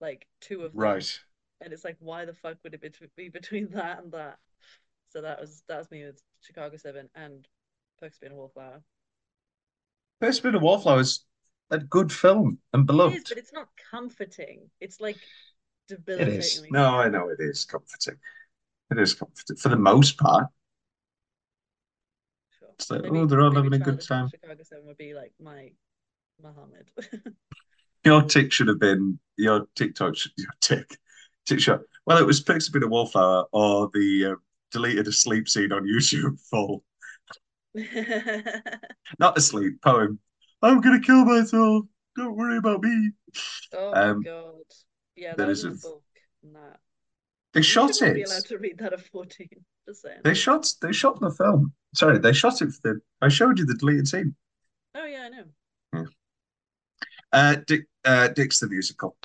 [0.00, 0.82] Like two of them.
[0.82, 1.20] Right.
[1.60, 2.82] And it's like, why the fuck would it
[3.16, 4.38] be between that and that?
[5.10, 7.46] So that was that was me with Chicago Seven and
[8.00, 8.82] Perks of Being a Wallflower.
[10.20, 11.24] Bit of Wallflowers, a Wallflower is
[11.70, 13.16] a good film and It beloved.
[13.16, 14.70] is, but it's not comforting.
[14.80, 15.16] It's like
[15.88, 16.38] It debilitatingly.
[16.38, 16.70] is.
[16.70, 18.16] No, I know it is comforting.
[18.90, 20.46] It is comforting for the most part.
[22.58, 22.68] Sure.
[22.74, 24.28] It's like, Maybe- oh, they're all having a good time.
[24.28, 25.70] Chicago Seven would be like my
[26.42, 26.90] Muhammad.
[28.04, 30.14] Your tick should have been your TikTok.
[30.38, 31.82] Your tick, tick TikTok.
[32.06, 34.34] Well, it was Picks a bit of Wallflower or the uh,
[34.70, 36.82] deleted a sleep scene on YouTube full.
[39.18, 40.18] Not a sleep poem.
[40.62, 41.84] I'm gonna kill myself.
[42.16, 43.12] Don't worry about me.
[43.74, 44.54] oh Um, my god.
[45.16, 46.02] Yeah, was is a- book.
[46.42, 46.58] Nah.
[47.52, 48.28] They You shot not be it.
[48.28, 49.48] allowed to read that at 14.
[49.88, 50.20] Just saying.
[50.24, 50.66] They shot.
[50.80, 51.72] They shot the film.
[51.94, 53.00] Sorry, they shot it for the.
[53.22, 54.34] I showed you the deleted scene.
[54.94, 55.28] Oh yeah,
[55.92, 56.06] I know.
[57.32, 57.86] Uh, Dick.
[58.04, 59.16] Uh, Dick's the musical.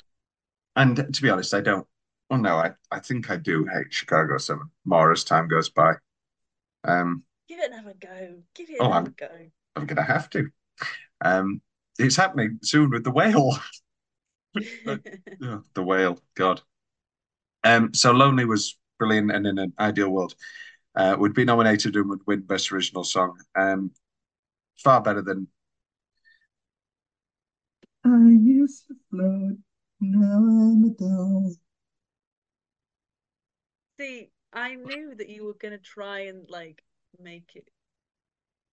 [0.74, 1.86] And to be honest, I don't.
[2.30, 5.94] Well, no, I, I think I do hate Chicago Seven more as time goes by.
[6.84, 8.38] Um, Give it another go.
[8.54, 9.28] Give it Oh, another I'm- go.
[9.76, 10.48] I'm gonna have to.
[11.20, 11.60] Um,
[11.98, 13.58] it's happening soon with the whale.
[14.86, 14.98] Oh,
[15.74, 16.62] the whale, God.
[17.62, 20.34] Um, so Lonely was brilliant and in an ideal world,
[20.94, 23.38] uh, would be nominated and would win Best Original Song.
[23.54, 23.90] Um,
[24.82, 25.46] far better than
[28.04, 29.58] I used to float,
[30.00, 31.52] now I'm a dog.
[33.96, 36.84] See, I knew that you were gonna try and like
[37.18, 37.70] make it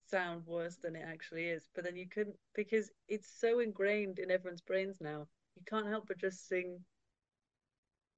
[0.09, 4.29] sound worse than it actually is, but then you couldn't because it's so ingrained in
[4.31, 5.27] everyone's brains now.
[5.55, 6.83] You can't help but just sing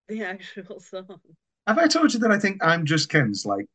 [0.08, 1.20] the actual song.
[1.68, 3.66] Have I told you that I think I'm Just Ken's like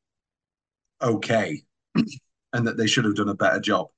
[1.03, 1.63] okay,
[2.53, 3.89] and that they should have done a better job?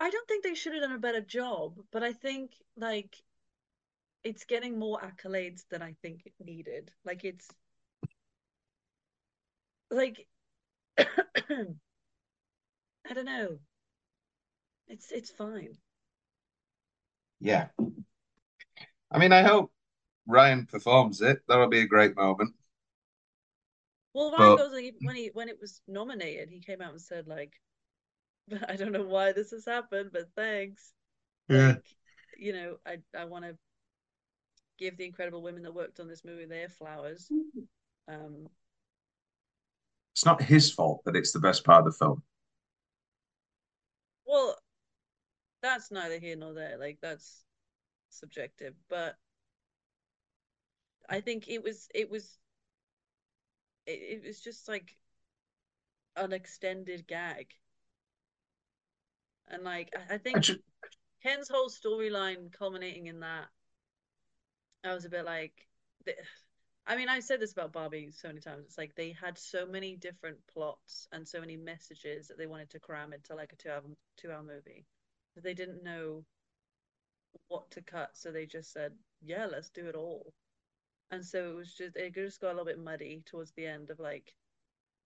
[0.00, 3.22] I don't think they should have done a better job, but I think like
[4.24, 6.90] it's getting more accolades than I think it needed.
[7.04, 7.48] Like it's
[9.90, 10.26] like
[10.98, 11.04] I
[13.14, 13.58] don't know.
[14.88, 15.76] It's it's fine.
[17.40, 17.68] Yeah.
[19.10, 19.72] I mean, I hope
[20.26, 21.40] Ryan performs it.
[21.48, 22.54] That'll be a great moment.
[24.12, 27.26] Well, Ryan But- Gosling, when he when it was nominated, he came out and said
[27.26, 27.52] like,
[28.68, 30.92] "I don't know why this has happened, but thanks."
[31.48, 31.68] Yeah.
[31.68, 31.84] Like,
[32.38, 33.56] you know, I I want to
[34.80, 37.30] give the incredible women that worked on this movie their flowers.
[38.08, 38.48] Um,
[40.14, 42.22] It's not his fault that it's the best part of the film.
[44.26, 44.56] well,
[45.62, 46.76] that's neither here nor there.
[46.78, 47.44] Like that's
[48.10, 49.16] subjective, but
[51.10, 52.38] I think it was it was
[53.86, 54.96] it, it was just like
[56.14, 57.54] an extended gag.
[59.48, 60.62] And like I I think I ju-
[61.22, 63.48] Ken's whole storyline culminating in that,
[64.84, 65.66] I was a bit like,
[66.86, 68.64] I mean, I've said this about Barbie so many times.
[68.66, 72.68] It's like they had so many different plots and so many messages that they wanted
[72.70, 73.82] to cram into like a two-hour
[74.16, 74.84] two-hour movie
[75.34, 76.24] that they didn't know
[77.48, 80.32] what to cut, so they just said, "Yeah, let's do it all."
[81.10, 83.90] And so it was just it just got a little bit muddy towards the end
[83.90, 84.34] of like,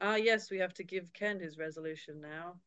[0.00, 2.60] ah, yes, we have to give Ken his resolution now,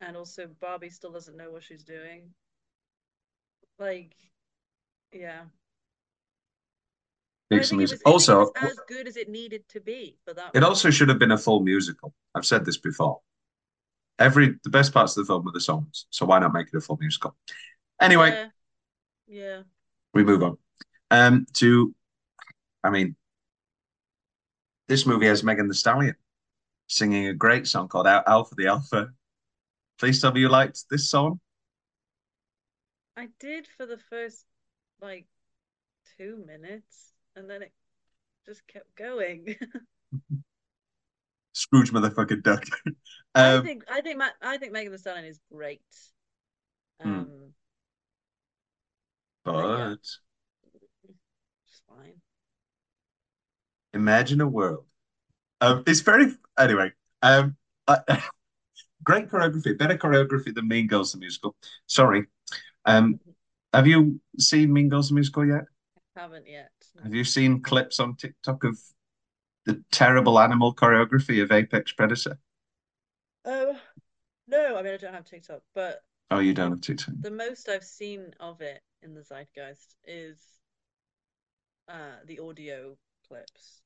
[0.00, 2.34] and also Barbie still doesn't know what she's doing.
[3.78, 4.14] Like,
[5.12, 5.46] yeah.
[7.50, 8.00] But some it music.
[8.04, 10.50] was, Also, was as good as it needed to be for that.
[10.54, 10.64] it one.
[10.64, 12.12] also should have been a full musical.
[12.34, 13.20] I've said this before.
[14.18, 16.76] Every the best parts of the film were the songs, so why not make it
[16.76, 17.36] a full musical?
[18.00, 18.48] Anyway, Yeah.
[19.28, 19.62] Yeah.
[20.14, 20.58] we move on.
[21.10, 21.94] Um, to,
[22.84, 23.16] I mean,
[24.88, 26.16] this movie has Megan Thee Stallion
[26.88, 29.08] singing a great song called Al- Alpha the Alpha.
[29.98, 31.40] Please tell me you liked this song.
[33.16, 34.44] I did for the first
[35.00, 35.26] like
[36.16, 37.72] two minutes, and then it
[38.46, 39.54] just kept going.
[41.52, 42.64] Scrooge motherfucking duck.
[43.34, 45.80] I um, think I think Ma- I think Megan Thee Stallion is great.
[47.00, 47.08] Hmm.
[47.08, 47.54] Um,
[49.44, 50.20] But It's
[51.88, 52.20] fine.
[53.94, 54.84] imagine a world.
[55.60, 56.92] Um, it's very anyway.
[57.22, 57.56] Um,
[59.04, 61.56] great choreography, better choreography than Mean Girls the musical.
[61.86, 62.26] Sorry.
[62.84, 63.20] Um,
[63.72, 65.64] have you seen Mean Girls the musical yet?
[66.14, 66.70] Haven't yet.
[67.02, 68.78] Have you seen clips on TikTok of
[69.66, 72.38] the terrible animal choreography of Apex Predator?
[73.44, 73.80] Oh,
[74.46, 77.14] no, I mean, I don't have TikTok, but Oh, you don't have TikTok.
[77.22, 80.58] the most I've seen of it in the zeitgeist is
[81.88, 82.96] uh the audio
[83.26, 83.82] clips,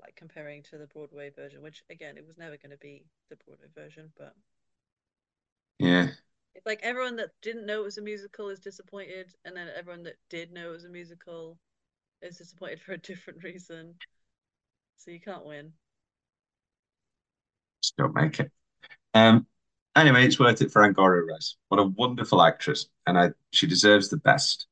[0.00, 3.36] like comparing to the Broadway version, which again, it was never going to be the
[3.36, 4.34] Broadway version, but
[5.78, 6.10] Yeah.
[6.54, 10.02] it's like everyone that didn't know it was a musical is disappointed, and then everyone
[10.02, 11.58] that did know it was a musical
[12.22, 13.94] is disappointed for a different reason.
[14.96, 15.72] So you can't win.
[17.82, 18.50] Just don't make it.
[19.14, 19.46] Um,
[19.94, 21.56] anyway, it's worth it for Angourie Rice.
[21.68, 24.66] What a wonderful actress, and I she deserves the best.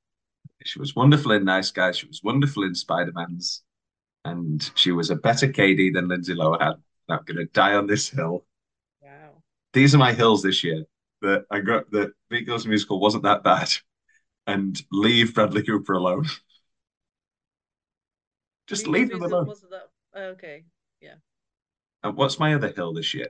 [0.64, 1.98] She was wonderful in Nice Guys.
[1.98, 3.62] She was wonderful in Spider Man's,
[4.24, 6.80] and she was a better Cady than Lindsay Lohan.
[7.08, 8.44] I'm going to die on this hill.
[9.00, 9.42] Wow.
[9.72, 10.84] These are my hills this year.
[11.22, 13.70] That I got that Mean Girls musical wasn't that bad,
[14.46, 16.26] and leave Bradley Cooper alone.
[18.66, 19.46] Just leave them alone.
[19.46, 20.64] wasn't that oh, okay.
[21.00, 21.14] Yeah.
[22.02, 23.28] And what's my other hill this year?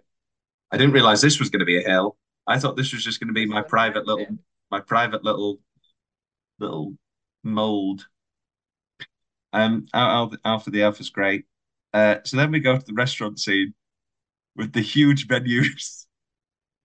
[0.73, 2.17] I didn't realize this was going to be a hill.
[2.47, 4.27] I thought this was just going to be my private little,
[4.71, 5.61] my private little,
[6.59, 6.95] little
[7.43, 8.07] mold.
[9.53, 11.47] Um, Al- Al- Alpha the Alpha's great.
[11.93, 13.75] Uh, so then we go to the restaurant scene
[14.55, 16.07] with the huge menus.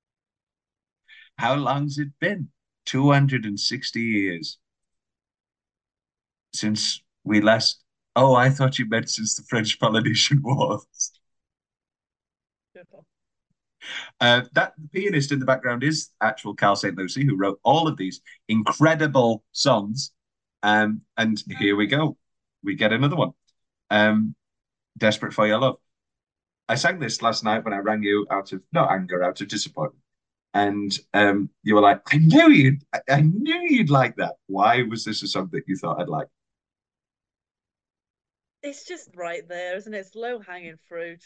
[1.38, 2.50] How long's it been?
[2.86, 4.58] 260 years
[6.54, 7.84] since we last.
[8.16, 11.12] Oh, I thought you meant since the French Polynesian Wars.
[14.20, 16.98] Uh, that pianist in the background is actual Karl St.
[16.98, 20.12] Lucy, who wrote all of these incredible songs.
[20.64, 22.18] Um, and here we go.
[22.64, 23.32] We get another one.
[23.90, 24.36] Um,
[24.98, 25.78] Desperate for Your Love.
[26.70, 29.48] I sang this last night when I rang you out of not anger, out of
[29.48, 30.04] disappointment.
[30.54, 34.36] And um, you were like, I knew you'd I, I knew you'd like that.
[34.48, 36.28] Why was this a song that you thought I'd like?
[38.64, 39.98] It's just right there, isn't it?
[40.00, 41.24] It's low hanging fruit.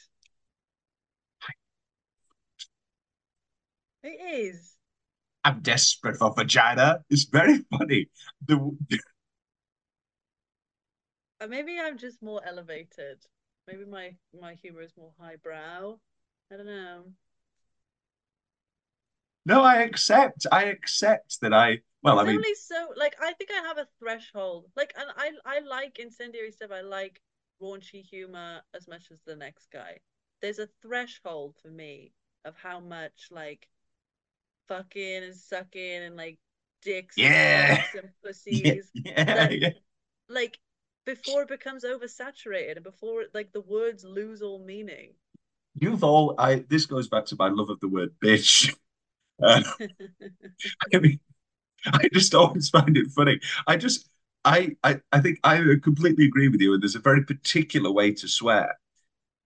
[4.04, 4.78] It is.
[5.44, 7.04] I'm desperate for vagina.
[7.10, 8.10] It's very funny.
[8.48, 8.76] The
[11.40, 13.26] Uh, maybe I'm just more elevated.
[13.68, 16.00] Maybe my my humor is more highbrow.
[16.52, 17.06] I don't know.
[19.46, 20.46] No, I accept.
[20.52, 23.78] I accept that I well, I It's mean only so like I think I have
[23.78, 24.66] a threshold.
[24.76, 26.72] Like and I I like incendiary stuff.
[26.72, 27.22] I like
[27.62, 30.00] raunchy humor as much as the next guy.
[30.42, 32.12] There's a threshold for me
[32.44, 33.68] of how much like
[34.68, 36.38] fucking and sucking and like
[36.82, 37.84] dicks Yeah.
[37.94, 38.10] and and
[38.50, 39.70] yeah, pussies yeah, that- yeah.
[40.30, 40.60] like
[41.06, 45.14] before it becomes oversaturated and before like the words lose all meaning.
[45.76, 48.74] You've all I this goes back to my love of the word bitch.
[49.42, 49.62] Uh,
[50.94, 51.20] I mean,
[51.88, 53.40] I just always find it funny.
[53.68, 54.10] I just
[54.46, 58.14] I, I I think I completely agree with you, and there's a very particular way
[58.14, 58.80] to swear.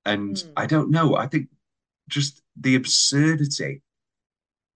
[0.05, 0.53] And Hmm.
[0.57, 1.49] I don't know, I think
[2.09, 3.83] just the absurdity.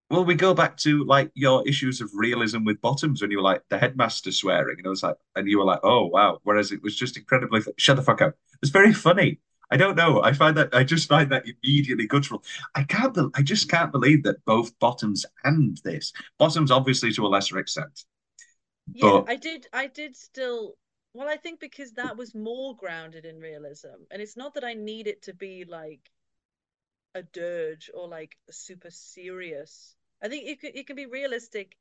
[0.10, 3.44] Well, we go back to like your issues of realism with bottoms when you were
[3.44, 6.40] like the headmaster swearing, and I was like, and you were like, oh wow.
[6.44, 8.36] Whereas it was just incredibly shut the fuck up.
[8.62, 9.40] It's very funny.
[9.74, 10.22] I don't know.
[10.22, 12.44] I find that I just find that immediately guttural.
[12.76, 13.12] I can't.
[13.12, 17.58] Be, I just can't believe that both bottoms and this bottoms, obviously to a lesser
[17.58, 18.06] extent.
[18.94, 20.76] Yeah, But- I did I did still
[21.16, 23.98] well, I think because that was more grounded in realism.
[24.12, 26.02] And it's not that I need it to be like
[27.16, 29.96] a dirge or like super serious.
[30.22, 31.76] I think it could it can be realistic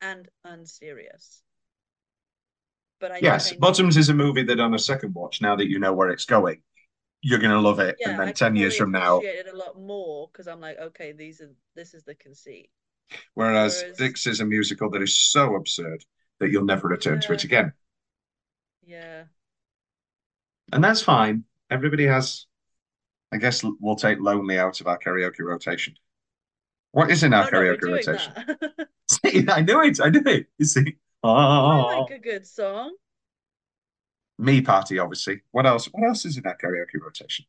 [0.00, 1.40] and unserious.
[3.00, 5.78] But I Yes, Bottoms is a movie that on a second watch, now that you
[5.78, 6.62] know where it's going,
[7.22, 7.96] you're gonna love it.
[7.98, 10.78] yeah, and then I ten years from now, it a lot more because I'm like,
[10.78, 12.70] okay, these are this is the conceit.
[13.34, 16.04] whereas Whereas- Dicks is a musical that is so absurd
[16.40, 17.72] that you'll never return to it again.
[18.86, 19.24] Yeah.
[20.72, 21.44] And that's fine.
[21.70, 22.46] Everybody has,
[23.32, 25.94] I guess we'll take Lonely out of our karaoke rotation.
[26.92, 28.32] What is in our Oh, no, karaoke doing rotation?
[29.10, 30.00] See, I knew it.
[30.00, 30.46] I knew it.
[30.58, 32.94] You see, I oh, like a good song.
[34.38, 35.42] Me party, obviously.
[35.50, 35.86] What else?
[35.86, 37.44] What else is in that karaoke rotation?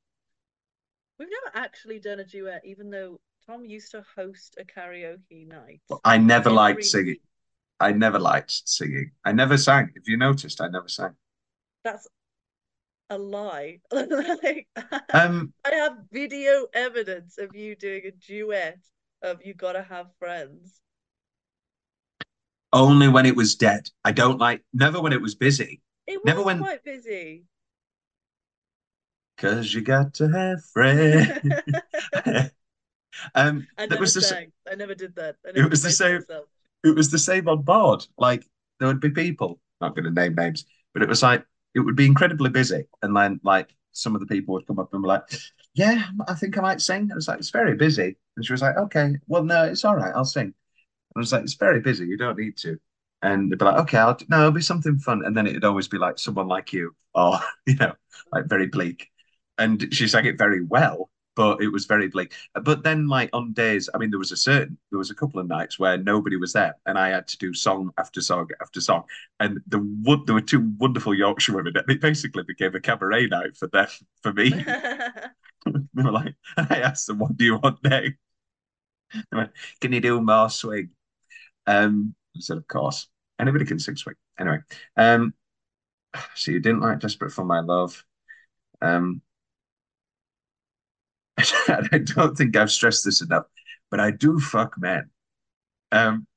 [1.17, 5.81] We've never actually done a duet, even though Tom used to host a karaoke night.
[6.03, 7.17] I never liked singing.
[7.79, 9.11] I never liked singing.
[9.23, 9.91] I never sang.
[9.95, 11.15] If you noticed, I never sang.
[11.83, 12.07] That's
[13.09, 13.79] a lie.
[13.91, 14.67] like,
[15.13, 18.79] Um, I have video evidence of you doing a duet
[19.21, 20.81] of "You Gotta Have Friends."
[22.71, 23.89] Only when it was dead.
[24.05, 25.81] I don't like never when it was busy.
[26.10, 27.45] It was Never when- quite busy.
[29.38, 31.39] Cause you got to have friends.
[33.36, 35.38] um, I that never was the, I never did that.
[35.45, 36.45] I It was the same- myself.
[36.84, 38.05] it was the same on board.
[38.18, 38.45] Like
[38.80, 41.45] there would be people, not going to name names, but it was like
[41.76, 44.93] it would be incredibly busy, and then like some of the people would come up
[44.93, 45.24] and be like,
[45.74, 48.62] "Yeah, I think I might sing." I was like, "It's very busy," and she was
[48.62, 50.53] like, "Okay, well, no, it's all right, I'll sing." And
[51.16, 52.78] I was like, "It's very busy, you don't need to."
[53.22, 55.88] And they'd be like, "Okay, I'll no, it'll be something fun," and then it'd always
[55.88, 57.93] be like someone like you, or you know,
[58.32, 59.09] like very bleak.
[59.57, 62.34] And she sang it very well, but it was very bleak.
[62.63, 65.39] But then, like on days, I mean, there was a certain, there was a couple
[65.41, 68.80] of nights where nobody was there, and I had to do song after song after
[68.80, 69.03] song.
[69.41, 73.28] And the wood, there were two wonderful Yorkshire women, and it basically became a cabaret
[73.28, 73.88] night for them,
[74.24, 74.49] for me.
[75.65, 78.17] they were like, and I asked them, "What do you want next?"
[79.13, 79.51] They went,
[79.82, 80.91] "Can you do more swing?"
[81.67, 83.07] Um, I said, "Of course,
[83.39, 84.59] anybody can sing swing." Anyway,
[84.97, 85.33] um,
[86.35, 88.03] so you didn't like "Desperate for My Love."
[88.81, 89.21] Um,
[91.67, 93.45] I don't think I've stressed this enough,
[93.91, 95.09] but I do fuck men.
[95.91, 96.27] Um,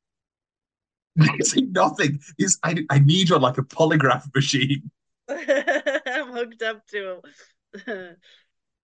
[1.16, 2.59] nothing is.
[2.62, 4.90] I I need one like a polygraph machine.
[5.28, 7.20] I'm hooked up to
[7.86, 8.16] him.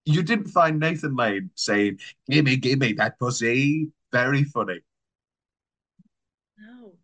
[0.05, 2.01] You didn't find Nathan Lane saying,
[2.31, 4.81] "Gimme, gimme that pussy." Very funny.
[6.57, 6.95] no.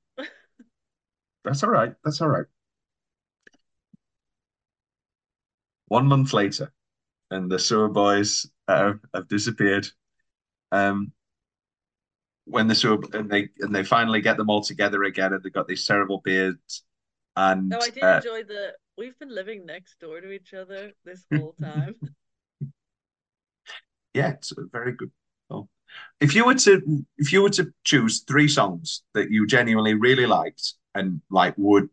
[1.45, 1.95] That's all right.
[2.05, 2.47] That's all right.
[5.89, 6.73] One month later,
[7.31, 9.87] and the sewer boys uh, have disappeared.
[10.73, 11.13] Um,
[12.47, 15.53] when the sewer and they and they finally get them all together again, and they've
[15.53, 16.83] got these terrible beards.
[17.37, 18.73] And No, I did uh, enjoy the.
[18.97, 21.97] We've been living next door to each other this whole time.
[24.15, 25.11] yeah, it's a very good.
[25.49, 25.69] film.
[26.21, 30.27] If you were to if you were to choose three songs that you genuinely really
[30.27, 31.89] liked and like would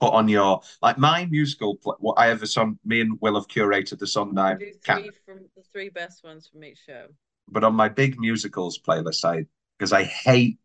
[0.00, 3.34] put on your like my musical pl- what I have a song me and Will
[3.34, 7.06] have curated the song night do three from the three best ones from each show.
[7.48, 9.46] but on my big musicals playlist I
[9.78, 10.58] because I hate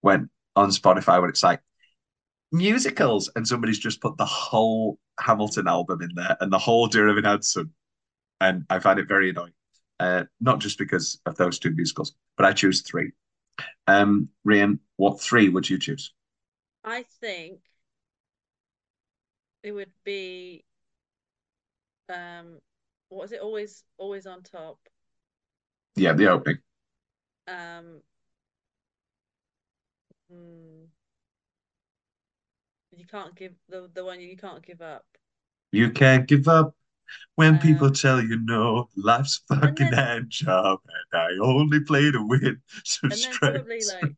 [0.00, 1.60] when on Spotify when it's like
[2.52, 7.08] musicals and somebody's just put the whole Hamilton album in there and the whole Dear
[7.08, 7.72] Evan Hansen
[8.40, 9.52] and I find it very annoying.
[10.00, 13.12] Uh, not just because of those two musicals but I choose three.
[13.86, 16.12] Um Rhian what three would you choose
[16.88, 17.60] I think
[19.62, 20.64] it would be
[22.08, 22.60] um
[23.10, 23.40] what was it?
[23.40, 24.78] Always always on top.
[25.96, 26.58] Yeah the opening.
[27.46, 28.00] Um
[30.30, 30.84] hmm,
[32.96, 35.04] you can't give the the one you can't give up.
[35.72, 36.74] You can't give up
[37.34, 38.88] when Um, people tell you no.
[38.96, 42.62] Life's fucking then- hand job, and I only play to win.
[42.84, 44.14] So and then probably like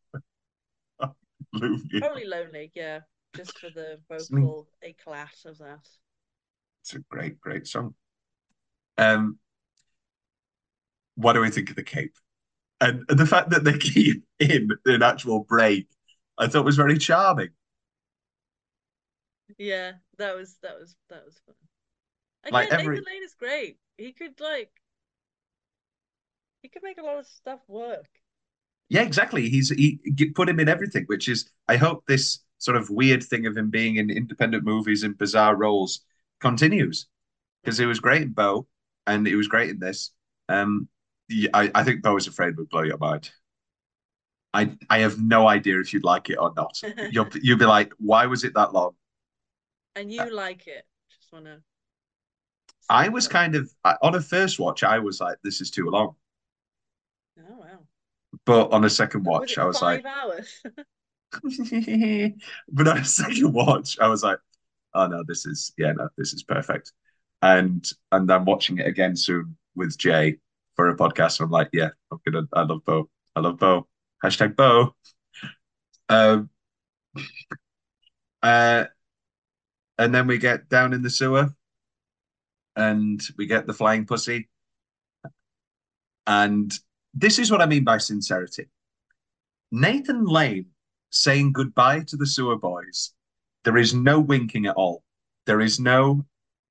[1.60, 2.00] Looney.
[2.00, 3.00] probably lonely yeah
[3.36, 5.86] just for the vocal eclat of that
[6.82, 7.94] It's a great, great song.
[8.98, 9.38] Um,
[11.14, 12.14] what do we think of the Cape?
[12.80, 15.86] And, and the fact that they keep in an actual break,
[16.38, 17.50] I thought was very charming.
[19.58, 21.54] yeah that was that was that was fun
[22.44, 24.70] again Like every- Nathan Lane is great he could like
[26.62, 28.19] he could make a lot of stuff work
[28.90, 29.48] Yeah, exactly.
[29.48, 30.00] He's he
[30.34, 33.70] put him in everything, which is I hope this sort of weird thing of him
[33.70, 36.00] being in independent movies in bizarre roles
[36.40, 37.06] continues
[37.62, 38.68] because he was great in Beau
[39.06, 40.12] and he was great in this.
[40.48, 40.88] Um,
[41.54, 43.30] I I think Beau is Afraid would blow your mind.
[44.52, 46.82] I I have no idea if you'd like it or not.
[47.10, 48.94] You'll you'll be like, why was it that long?
[49.96, 51.62] and you like it just want to
[52.90, 53.72] I was kind of
[54.02, 56.16] on a first watch, I was like, this is too long.
[57.38, 57.86] oh wow
[58.46, 60.62] But on a second watch, it I was like, five hours
[62.72, 64.38] but on a second watch, I was like,
[64.94, 66.92] oh no, this is yeah, no, this is perfect.
[67.42, 70.38] And and I'm watching it again soon with Jay
[70.76, 71.40] for a podcast.
[71.40, 73.08] And I'm like, yeah, I'm gonna I love Beau.
[73.36, 73.86] I love Beau.
[74.24, 74.94] Hashtag Beau.
[76.08, 76.50] Um
[78.42, 78.86] uh
[79.98, 81.50] and then we get down in the sewer
[82.74, 84.48] and we get the flying pussy.
[86.26, 86.72] And
[87.14, 88.68] this is what I mean by sincerity.
[89.72, 90.66] Nathan Lane
[91.10, 93.12] saying goodbye to the sewer boys.
[93.64, 95.02] There is no winking at all.
[95.46, 96.24] There is no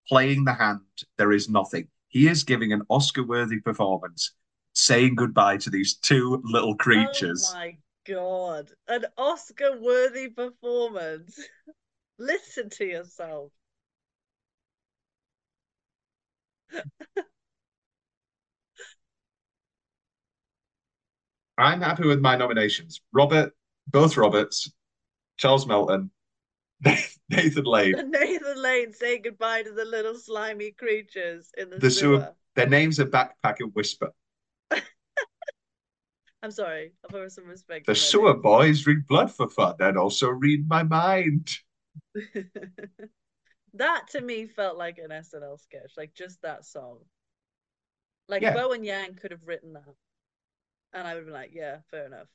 [0.08, 0.82] playing the hand.
[1.18, 1.88] There is nothing.
[2.08, 4.34] He is giving an Oscar worthy performance,
[4.74, 7.52] saying goodbye to these two little creatures.
[7.54, 7.78] Oh my
[8.08, 8.72] god.
[8.88, 11.40] An Oscar worthy performance.
[12.18, 13.52] Listen to yourself.
[21.60, 23.02] I'm happy with my nominations.
[23.12, 23.54] Robert,
[23.88, 24.72] both Roberts,
[25.38, 26.12] Charles Melton,
[27.30, 27.94] Nathan Lane.
[28.12, 32.18] Nathan Lane saying goodbye to the little slimy creatures in the, The sewer.
[32.20, 32.36] sewer.
[32.56, 34.12] Their names are Backpack and Whisper.
[36.42, 36.94] I'm sorry.
[37.08, 37.86] I've always some respect.
[37.86, 41.50] The sewer boys drink blood for fun and also read my mind.
[43.74, 47.00] that to me felt like an SNL sketch, like just that song.
[48.28, 48.54] Like Yeah.
[48.54, 49.96] Bowen Yang could have written that,
[50.94, 52.28] and I would be like, yeah, fair enough.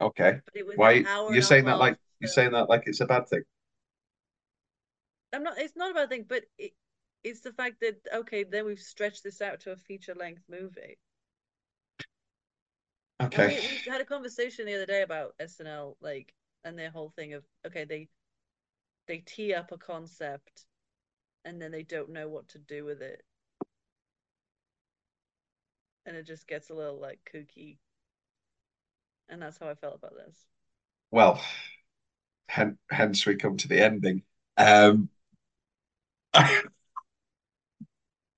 [0.00, 0.40] Okay.
[0.46, 3.28] But it was Why you're saying that like you're saying that like it's a bad
[3.28, 3.42] thing?
[5.34, 5.58] I'm not.
[5.58, 6.72] It's not about thing, but it,
[7.22, 10.96] it's the fact that okay, then we've stretched this out to a feature length movie.
[13.32, 13.60] And we, Okay.
[13.60, 16.32] we had a conversation the other day about SNL, like,
[16.64, 18.08] and their whole thing of okay, they
[19.06, 20.66] they tee up a concept,
[21.44, 23.24] and then they don't know what to do with it,
[26.06, 27.78] and it just gets a little like kooky.
[29.28, 30.46] And that's how I felt about this.
[31.10, 31.40] Well,
[32.48, 34.22] hen- hence we come to the ending.
[34.56, 35.08] Um,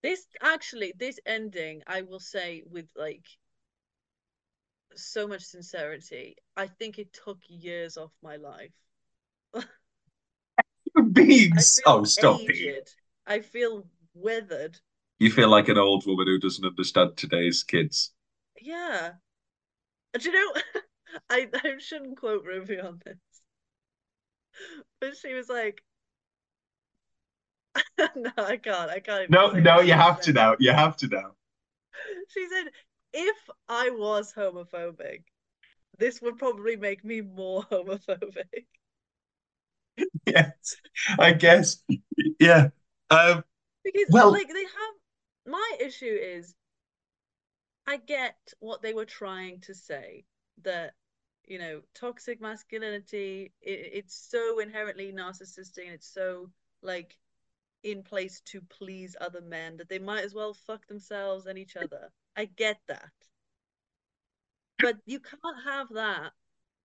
[0.01, 3.27] This actually, this ending, I will say with like
[4.97, 8.73] so much sincerity, I think it took years off my life.
[9.55, 9.63] I
[11.13, 11.81] beings.
[11.87, 12.97] Oh, stop it.
[13.27, 14.79] I feel withered.
[15.19, 18.13] You feel like an old woman who doesn't understand today's kids.
[18.61, 19.13] Yeah.
[20.19, 20.61] Do you know?
[21.31, 23.19] I I shouldn't quote Ruby on this,
[25.01, 25.83] but she was like,
[28.17, 28.91] "No, I can't.
[28.91, 30.57] I can't." No, no, you she have to said." now.
[30.59, 31.33] You have to now.
[32.29, 32.73] She said,
[33.13, 33.37] "If
[33.69, 35.25] I was homophobic,
[35.99, 38.67] this would probably make me more homophobic."
[40.27, 40.77] Yes,
[41.19, 41.83] I guess.
[42.39, 42.69] Yeah.
[43.11, 43.45] Um,
[43.85, 44.96] Because Well- like they have
[45.47, 46.55] my issue is
[47.87, 50.25] I get what they were trying to say
[50.63, 50.95] that
[51.47, 56.51] you know toxic masculinity it, it's so inherently narcissistic and it's so
[56.83, 57.17] like
[57.83, 61.77] in place to please other men that they might as well fuck themselves and each
[61.77, 62.11] other.
[62.37, 63.13] I get that.
[64.79, 66.33] But you can't have that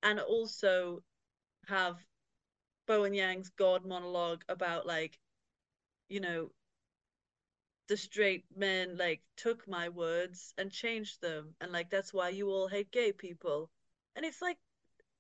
[0.04, 1.04] and also
[1.68, 1.98] have
[2.88, 5.18] Bowen Yang's God monologue about like,
[6.08, 6.52] you know,
[7.92, 12.50] the straight men like took my words and changed them and like that's why you
[12.50, 13.70] all hate gay people.
[14.16, 14.58] And it's like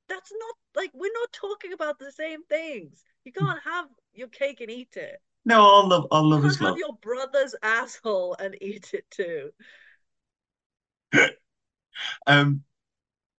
[0.07, 3.03] that's not like we're not talking about the same things.
[3.25, 5.21] You can't have your cake and eat it.
[5.45, 6.77] no, all love, all You love can't is have love.
[6.77, 9.51] your brother's asshole and eat it too.
[12.27, 12.63] Um,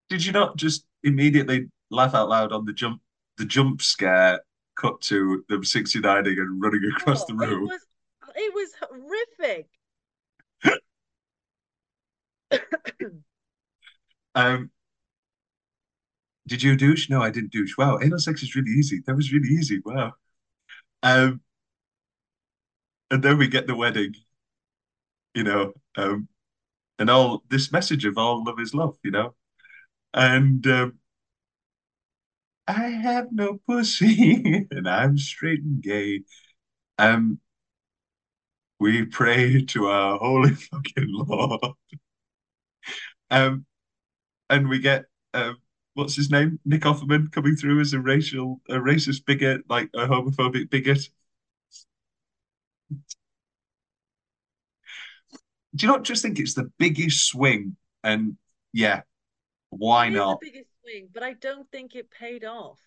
[0.08, 3.00] did you not just immediately laugh out loud on the jump,
[3.38, 4.40] the jump scare
[4.76, 7.68] cut to them 69ing and running across the Oh, It room?
[7.68, 7.86] was
[8.36, 9.68] it was horrific.
[14.34, 14.70] Um,
[16.46, 17.08] did you douche?
[17.08, 17.76] No, I didn't douche.
[17.78, 19.02] Wow, anal sex is really easy.
[19.06, 19.80] That was really easy.
[19.84, 20.14] Wow.
[21.02, 21.42] Um,
[23.10, 24.14] and then we get the wedding,
[25.34, 26.28] you know, um,
[26.98, 29.34] and all this message of all love is love, you know,
[30.14, 30.98] and um,
[32.66, 36.22] I have no pussy and I'm straight and gay.
[36.98, 37.40] Um,
[38.82, 41.60] we pray to our holy fucking Lord.
[43.30, 43.64] Um,
[44.50, 45.58] and we get um,
[45.94, 46.58] what's his name?
[46.64, 51.08] Nick Offerman coming through as a racial, a racist bigot, like a homophobic bigot.
[55.74, 57.76] Do you not just think it's the biggest swing?
[58.02, 58.36] And
[58.72, 59.02] yeah,
[59.70, 60.40] why not?
[60.40, 62.80] the biggest swing, but I don't think it paid off.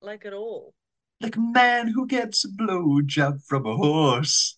[0.00, 0.72] Like at all.
[1.20, 4.56] Like a man who gets a blowjob from a horse.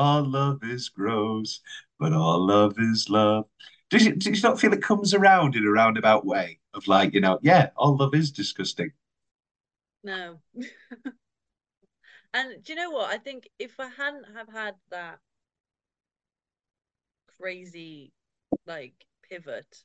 [0.00, 1.60] All love is gross,
[1.98, 3.44] but all love is love.
[3.90, 7.12] Does you, do you not feel it comes around in a roundabout way of like,
[7.12, 8.92] you know, yeah, all love is disgusting.
[10.02, 10.40] No.
[12.32, 13.10] And do you know what?
[13.10, 15.18] I think if I hadn't have had that
[17.36, 18.12] crazy
[18.66, 18.94] like
[19.28, 19.82] pivot,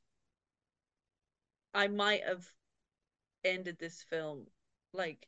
[1.74, 2.46] I might have
[3.44, 4.46] ended this film
[4.94, 5.28] like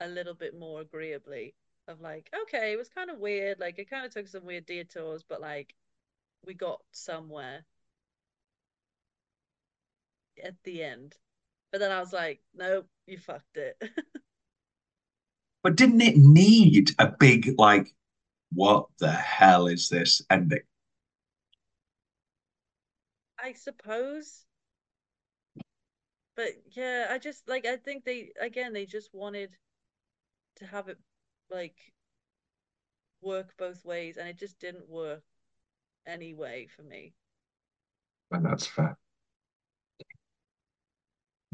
[0.00, 1.54] a little bit more agreeably
[1.90, 4.66] of like, okay, it was kind of weird, like it kind of took some weird
[4.66, 5.74] detours, but like
[6.46, 7.64] we got somewhere
[10.42, 11.16] at the end.
[11.72, 13.82] But then I was like, nope, you fucked it.
[15.62, 17.94] But didn't it need a big, like,
[18.52, 20.62] what the hell is this ending?
[23.40, 24.46] I suppose.
[26.34, 29.56] But yeah, I just like I think they again they just wanted
[30.56, 30.98] to have it
[31.50, 31.76] like
[33.22, 35.22] work both ways and it just didn't work
[36.06, 37.12] anyway for me.
[38.30, 38.96] And that's fair.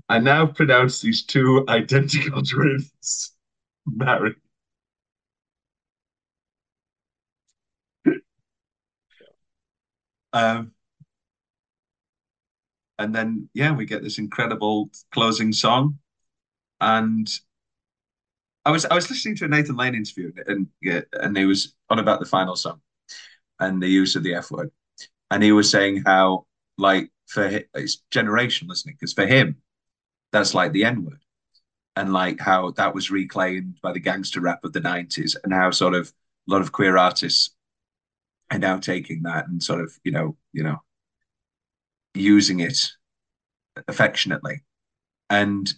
[0.09, 3.33] I now pronounce these two identical twins
[3.87, 4.37] married.
[10.33, 10.73] Um,
[12.99, 15.99] and then yeah, we get this incredible closing song,
[16.81, 17.29] and
[18.67, 21.77] I was I was listening to a Nathan Lane interview, and yeah, and he was
[21.89, 22.81] on about the final song,
[23.61, 24.73] and the use of the F word,
[25.31, 26.47] and he was saying how
[26.77, 28.97] like for his, it's generational, isn't it?
[28.99, 29.63] Because for him,
[30.33, 31.23] that's like the N word,
[31.95, 35.71] and like how that was reclaimed by the gangster rap of the '90s, and how
[35.71, 36.13] sort of
[36.49, 37.51] a lot of queer artists
[38.51, 40.79] are now taking that and sort of you know you know
[42.15, 42.91] using it
[43.87, 44.65] affectionately,
[45.31, 45.73] and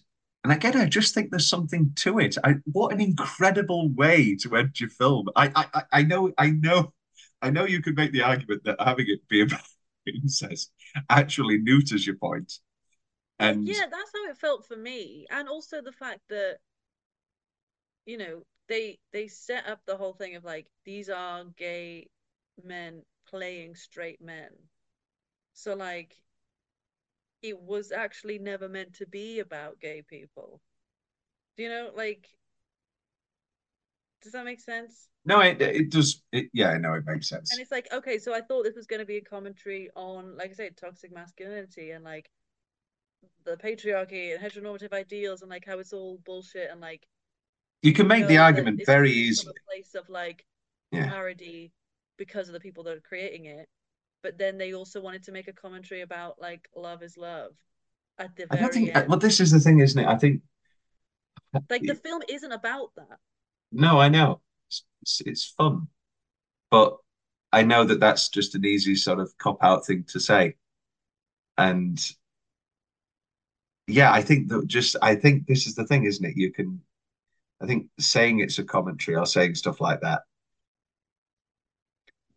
[0.48, 2.38] and again, I just think there's something to it.
[2.42, 5.28] I what an incredible way to end your film.
[5.36, 6.94] I I I know I know
[7.42, 9.60] I know you could make the argument that having it be about
[10.06, 10.72] incest
[11.10, 12.60] actually neuters your point.
[13.38, 16.60] And yeah, that's how it felt for me, and also the fact that
[18.06, 22.08] you know they they set up the whole thing of like these are gay
[22.64, 24.48] men playing straight men,
[25.52, 26.16] so like
[27.42, 30.60] it was actually never meant to be about gay people.
[31.56, 32.28] Do you know like?
[34.22, 35.08] Does that make sense?
[35.24, 36.22] no, it it does.
[36.32, 37.50] It, yeah, no, it makes sense.
[37.50, 40.36] And it's like, okay, so I thought this was going to be a commentary on,
[40.36, 42.30] like I said, toxic masculinity and like
[43.44, 47.06] the patriarchy and heteronormative ideals and like how it's all bullshit and like
[47.82, 49.54] You can make know the argument very easily.
[49.56, 50.44] a place of like
[50.90, 51.10] Yeah.
[51.10, 51.72] parody
[52.16, 53.68] because of the people that are creating it.
[54.28, 57.52] But then they also wanted to make a commentary about like love is love
[58.18, 58.90] at the I very don't think.
[58.90, 59.08] end.
[59.08, 60.06] Well, this is the thing, isn't it?
[60.06, 60.42] I think
[61.70, 63.20] Like the film isn't about that.
[63.72, 65.88] no, I know it's, it's, it's fun,
[66.70, 66.98] but
[67.52, 70.56] I know that that's just an easy sort of cop out thing to say,
[71.58, 71.98] and
[73.86, 76.36] yeah, I think that just I think this is the thing, isn't it?
[76.36, 76.80] You can,
[77.62, 80.22] I think saying it's a commentary or saying stuff like that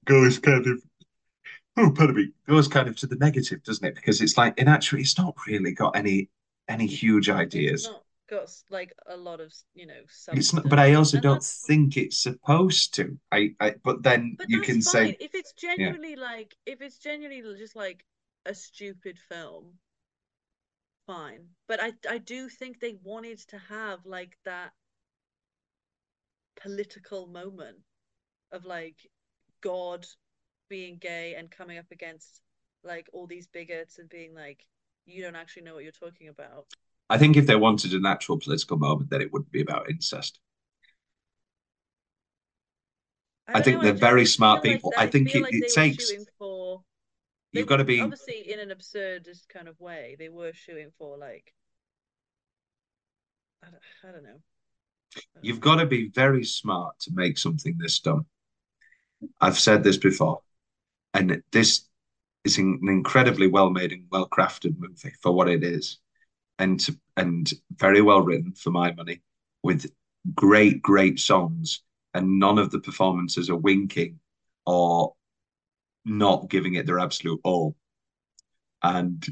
[0.06, 0.82] goes kind of
[1.78, 3.96] oh, pardon me, goes kind of to the negative, doesn't it?
[3.96, 6.30] Because it's like in actually, it's not really got any
[6.68, 7.86] any huge ideas.
[7.86, 10.02] It's not got like a lot of you know.
[10.34, 13.18] It's not, but I also And don't that's- think it's supposed to.
[13.32, 14.82] I, I, but then But you can fine.
[14.82, 18.06] say, if it's genuinely like if it's genuinely just like
[18.46, 19.78] a stupid film,
[21.08, 21.48] fine.
[21.68, 24.72] But I I do think they wanted to have like that
[26.56, 27.78] political moment
[28.52, 28.96] of like
[29.62, 30.06] God
[30.72, 32.42] being gay and coming up against
[32.82, 34.66] like all these bigots and being like
[35.06, 36.66] you don't actually know what you're talking about.
[37.10, 40.40] I think if they wanted an actual political moment, then it wouldn't be about incest.
[43.48, 44.92] I don't think know, they're just very smart people.
[44.92, 46.84] that- I think it- like it takes- for
[47.52, 50.16] You've got to be, obviously in an absurdist kind of way.
[50.18, 51.54] They were shooting for like
[53.62, 54.42] I don't, I don't know.
[55.42, 58.26] you've got to be very smart to make something this dumb.
[59.42, 60.42] I've said this before,
[61.14, 61.88] and this
[62.44, 66.00] is an incredibly well made and well crafted movie for what it is,
[66.60, 66.86] and
[67.18, 69.22] and very well written for my money,
[69.64, 69.92] with
[70.36, 71.84] great great songs,
[72.14, 74.20] and none of the performances are winking
[74.66, 75.14] or
[76.06, 77.76] not giving it their absolute all,
[78.84, 79.26] and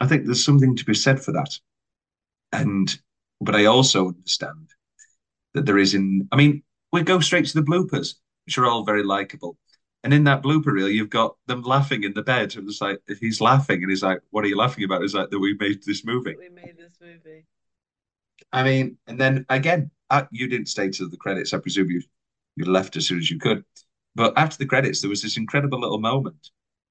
[0.00, 1.58] I think there's something to be said for that,
[2.52, 2.94] and
[3.40, 4.70] but I also understand
[5.54, 6.28] that there is in.
[6.32, 8.14] I mean, we go straight to the bloopers,
[8.46, 9.56] which are all very likable.
[10.04, 12.54] And in that blooper reel, you've got them laughing in the bed.
[12.56, 15.14] It was like if he's laughing and he's like, "What are you laughing about?" It's
[15.14, 16.36] like that we made this movie.
[16.36, 17.46] We made this movie.
[18.52, 21.54] I mean, and then again, uh, you didn't stay to the credits.
[21.54, 22.02] I presume you
[22.56, 23.64] you left as soon as you could.
[24.14, 26.50] But after the credits, there was this incredible little moment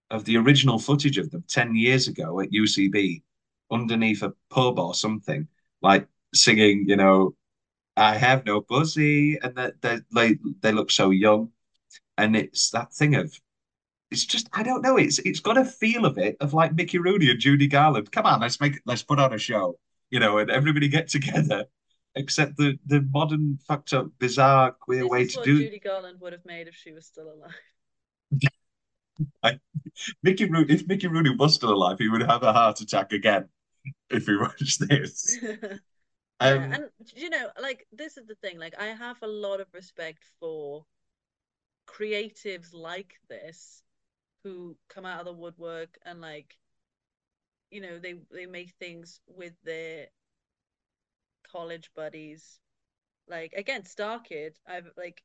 [0.09, 3.23] of the original footage of them ten years ago at UCB,
[3.69, 5.47] underneath a pub or something,
[5.81, 7.35] like singing, you know,
[7.97, 11.51] "I have no pussy," and that they, they they look so young,
[12.17, 13.39] and it's that thing of.
[14.11, 14.97] It's just I don't know.
[14.97, 18.11] It's it's got a feel of it of like Mickey Rooney and Judy Garland.
[18.11, 19.79] Come on, let's make let's put on a show,
[20.09, 21.65] you know, and everybody get together.
[22.15, 26.33] Except the the modern fucked up bizarre queer This way to do Judy Garland would
[26.33, 27.55] have made if she was still alive.
[30.23, 30.73] Mickey Rooney.
[30.73, 33.47] If Mickey Rooney was still alive, he would have a heart attack again
[34.09, 35.39] if he watched this.
[36.41, 38.59] yeah, Um, and you know, like this is the thing.
[38.59, 40.85] Like I have a lot of respect for
[41.87, 43.83] creatives like this
[44.43, 46.57] who come out of the woodwork and like
[47.71, 50.07] you know they they make things with their
[51.43, 52.59] college buddies
[53.27, 55.23] like again StarKid i've like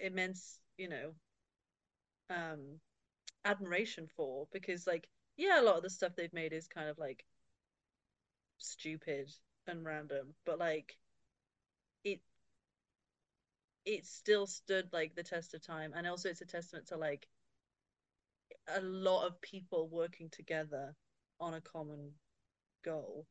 [0.00, 1.14] immense you know
[2.30, 2.80] um
[3.44, 6.98] admiration for because like yeah, a lot of the stuff they've made is kind of
[6.98, 7.24] like
[8.58, 9.28] stupid
[9.70, 10.96] and random, but like
[12.04, 12.20] it
[13.84, 17.26] it still stood like the test of time, and also it's a testament to like
[18.76, 20.94] a lot of people working together
[21.40, 22.12] on a common
[22.84, 23.26] goal.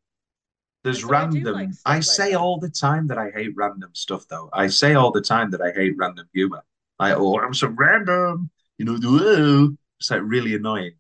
[0.84, 1.44] There's I random.
[1.44, 4.50] like I say all the time that I hate random stuff, though.
[4.54, 6.64] I say all the time that I hate random humor.
[7.00, 9.76] Like, oh, I'm so random, you know.
[10.00, 10.94] It's like really annoying.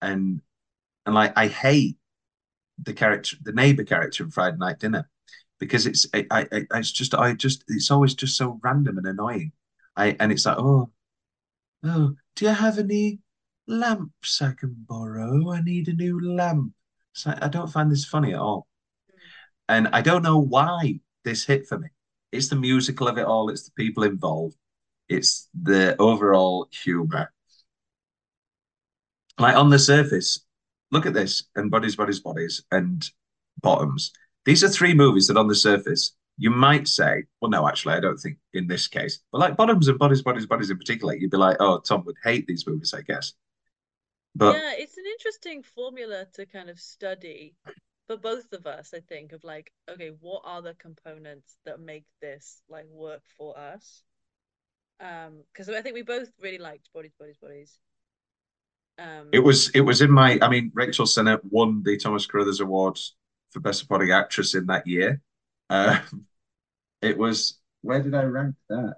[0.00, 0.40] And
[1.06, 1.96] and like I hate
[2.82, 5.08] the character, the neighbor character in Friday Night Dinner,
[5.58, 9.52] because it's I, I it's just I just it's always just so random and annoying.
[9.96, 10.90] I and it's like, oh,
[11.84, 13.20] oh, do you have any
[13.66, 15.50] lamps I can borrow?
[15.50, 16.72] I need a new lamp.
[17.12, 18.66] It's like I don't find this funny at all.
[19.68, 21.88] And I don't know why this hit for me.
[22.32, 24.56] It's the musical of it all, it's the people involved,
[25.08, 27.32] it's the overall humor.
[29.38, 30.43] Like on the surface,
[30.94, 33.06] look at this and Bodies, Bodies, Bodies and
[33.60, 34.12] Bottoms.
[34.46, 38.00] These are three movies that on the surface you might say, well, no, actually, I
[38.00, 41.30] don't think in this case, but like Bottoms and Bodies, Bodies, Bodies in particular, you'd
[41.30, 43.34] be like, oh, Tom would hate these movies, I guess.
[44.34, 47.54] But yeah, it's an interesting formula to kind of study
[48.08, 52.04] for both of us, I think, of like, okay, what are the components that make
[52.20, 54.02] this like work for us?
[55.00, 57.78] Um, because I think we both really liked Bodies, Bodies, Bodies.
[58.98, 62.60] Um, It was it was in my I mean Rachel Sennott won the Thomas Carruthers
[62.60, 63.16] Awards
[63.50, 65.20] for Best Supporting Actress in that year.
[65.70, 66.00] Uh,
[67.02, 68.96] it was where did I rank that?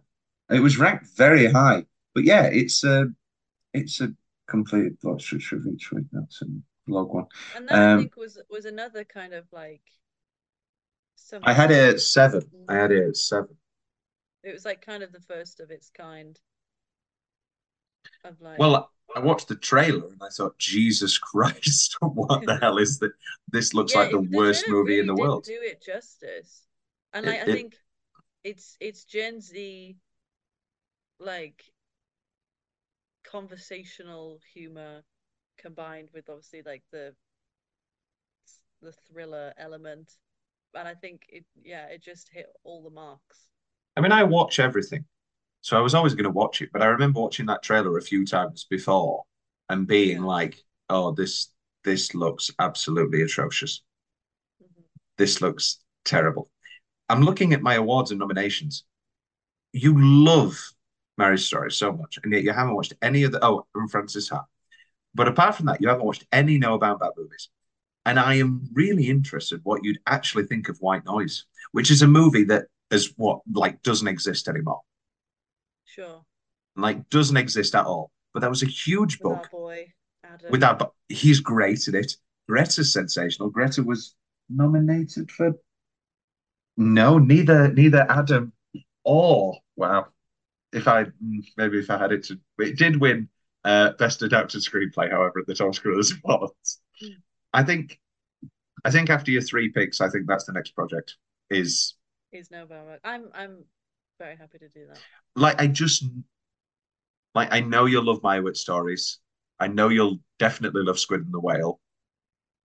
[0.50, 1.86] It was ranked very high.
[2.14, 3.08] But yeah, it's a
[3.74, 4.14] it's a
[4.48, 6.06] completed plot structure of each week.
[6.12, 6.46] That's a
[6.88, 7.26] log one.
[7.52, 9.82] and that I Um, think was was another kind of like
[11.42, 12.42] I had it at seven.
[12.68, 13.56] I had it at seven.
[14.42, 16.40] it was like kind of the first of its kind
[18.24, 22.78] of like Well, I watched the trailer and I thought, Jesus Christ, what the hell
[22.78, 23.12] is this?
[23.50, 25.44] This looks Yeah, like the worst trailer movie in the world.
[25.44, 26.66] Do it justice,
[27.12, 27.76] and It- like I think
[28.44, 29.96] it's it's Gen Z,
[31.18, 31.62] like
[33.24, 35.02] conversational humor
[35.58, 37.14] combined with obviously like the
[38.80, 40.16] the thriller element,
[40.74, 43.48] and I think it yeah it just hit all the marks.
[43.96, 45.04] I mean, I watch everything.
[45.66, 48.00] So I was always going to watch it, but I remember watching that trailer a
[48.00, 49.24] few times before
[49.68, 51.50] and being like, "Oh, this
[51.82, 53.82] this looks absolutely atrocious.
[54.62, 54.84] Mhm.
[55.16, 56.52] This looks terrible."
[57.08, 58.84] I'm looking at my awards and nominations.
[59.72, 60.56] You love
[61.18, 64.28] Marriage Story so much, and yet you haven't watched any of the oh, and Frances
[64.28, 64.44] Ha.
[65.16, 67.48] But apart from that, you haven't watched any Noah Baumbach movies.
[68.04, 72.06] And I am really interested what you'd actually think of White Noise, which is a
[72.06, 74.82] movie that is what like doesn't exist anymore
[75.96, 76.24] Sure,
[76.76, 78.10] like doesn't exist at all.
[78.34, 79.92] But that was a huge with book boy
[80.22, 80.50] Adam.
[80.50, 80.78] with that.
[80.78, 82.12] But he's great in it.
[82.48, 83.50] Greta's sensational.
[83.50, 84.14] Greta was
[84.48, 85.52] nominated for
[86.76, 88.52] no, neither neither Adam
[89.04, 90.06] or wow.
[90.72, 91.06] If I
[91.56, 93.28] maybe if I had it to, it did win
[93.64, 95.10] uh, best adapted screenplay.
[95.10, 97.08] However, at the Tom Cruise Awards, Hmm.
[97.52, 97.98] I think
[98.84, 101.16] I think after your three picks, I think that's the next project.
[101.50, 101.94] Is
[102.32, 102.98] is Noah Baumbach.
[103.04, 103.64] I'm I'm
[104.18, 104.98] very happy to do that.
[105.34, 106.04] like I just
[107.34, 109.18] like I know you'll love Meyerowitz stories.
[109.58, 111.80] I know you'll definitely love Squid and the Whale.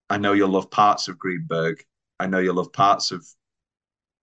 [0.10, 1.84] I know you'll love parts of Greenberg.
[2.20, 3.26] I know you'll love parts of.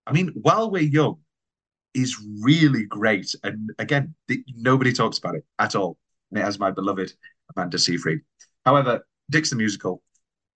[0.06, 1.18] I mean, While We're Young
[1.94, 5.96] is really great, and again, the, nobody talks about it at all.
[6.30, 7.12] And it has my beloved
[7.56, 8.20] Amanda Seyfried.
[8.66, 10.02] However, Dicks the Musical.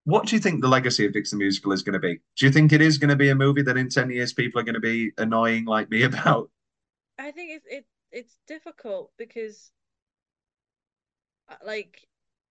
[0.05, 2.20] What do you think the legacy of Dicks the Musical is going to be?
[2.36, 4.61] Do you think it is going to be a movie that in ten years people
[4.61, 6.51] are going to be annoying like me about?
[7.18, 9.70] I think it's it it's difficult because
[11.48, 12.06] uh, like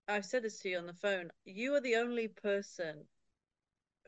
[0.07, 3.05] I've said this to you on the phone, you are the only person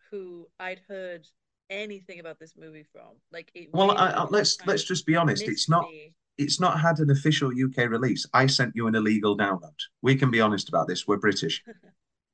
[0.10, 1.28] who I'd heard
[1.70, 3.16] anything about this movie from.
[3.32, 5.44] Like it Well, really I, I, let's let's just be honest.
[5.48, 6.14] It's not mystery.
[6.38, 8.26] it's not had an official UK release.
[8.34, 9.80] I sent you an illegal download.
[10.02, 11.08] We can be honest about this.
[11.08, 11.64] We're British.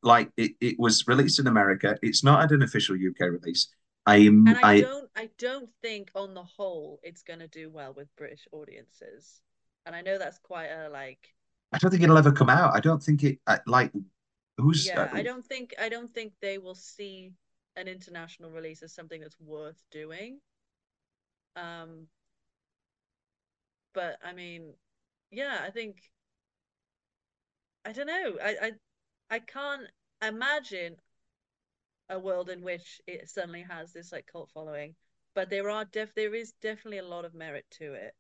[0.02, 1.98] Like it, it was released in America.
[2.02, 3.68] It's not had an official UK release.
[4.10, 7.70] I am And I, I don't I don't think on the whole it's gonna do
[7.70, 9.42] well with British audiences.
[9.86, 11.36] And I know that's quite a like
[11.72, 12.76] I don't think it'll ever come out.
[12.76, 13.92] I don't think it like
[14.58, 17.34] who's yeah, uh, I don't think I don't think they will see
[17.76, 20.40] an international release as something that's worth doing.
[21.56, 22.08] Um,
[23.94, 24.74] but I mean,
[25.32, 25.98] yeah, I think
[27.86, 28.38] I don't know.
[28.44, 28.72] I I
[29.30, 29.88] I can't
[30.22, 30.98] imagine
[32.10, 34.96] a world in which it suddenly has this like cult following.
[35.36, 38.14] But there are def there is definitely a lot of merit to it,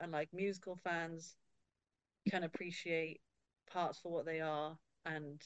[0.00, 1.36] and like musical fans
[2.30, 3.20] can appreciate
[3.70, 5.42] parts for what they are and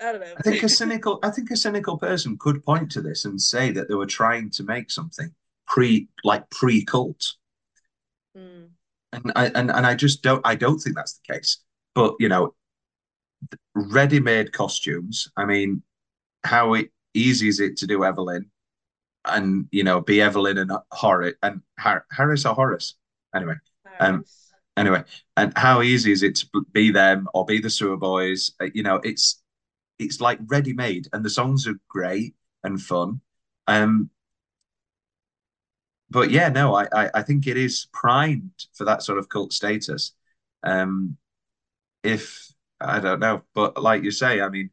[0.00, 0.34] I don't know.
[0.38, 3.72] I think a cynical I think a cynical person could point to this and say
[3.72, 5.34] that they were trying to make something
[5.66, 7.34] pre like pre-cult.
[8.36, 8.68] Mm.
[9.12, 11.58] And I and, and I just don't I don't think that's the case.
[11.94, 12.54] But you know,
[13.78, 15.82] ready-made costumes, I mean,
[16.44, 16.76] how
[17.14, 18.50] easy is it to do Evelyn
[19.24, 22.94] and you know be Evelyn and Horace and Har- Harris or Horace?
[23.34, 23.56] Anyway.
[24.00, 24.24] Um
[24.76, 25.04] anyway,
[25.36, 28.52] and how easy is it to be them or be the Sewer Boys?
[28.60, 29.42] Uh, You know, it's
[29.98, 32.34] it's like ready made, and the songs are great
[32.64, 33.20] and fun.
[33.66, 34.10] Um,
[36.10, 39.52] but yeah, no, I, I I think it is primed for that sort of cult
[39.52, 40.12] status.
[40.62, 41.16] Um,
[42.02, 44.70] if I don't know, but like you say, I mean,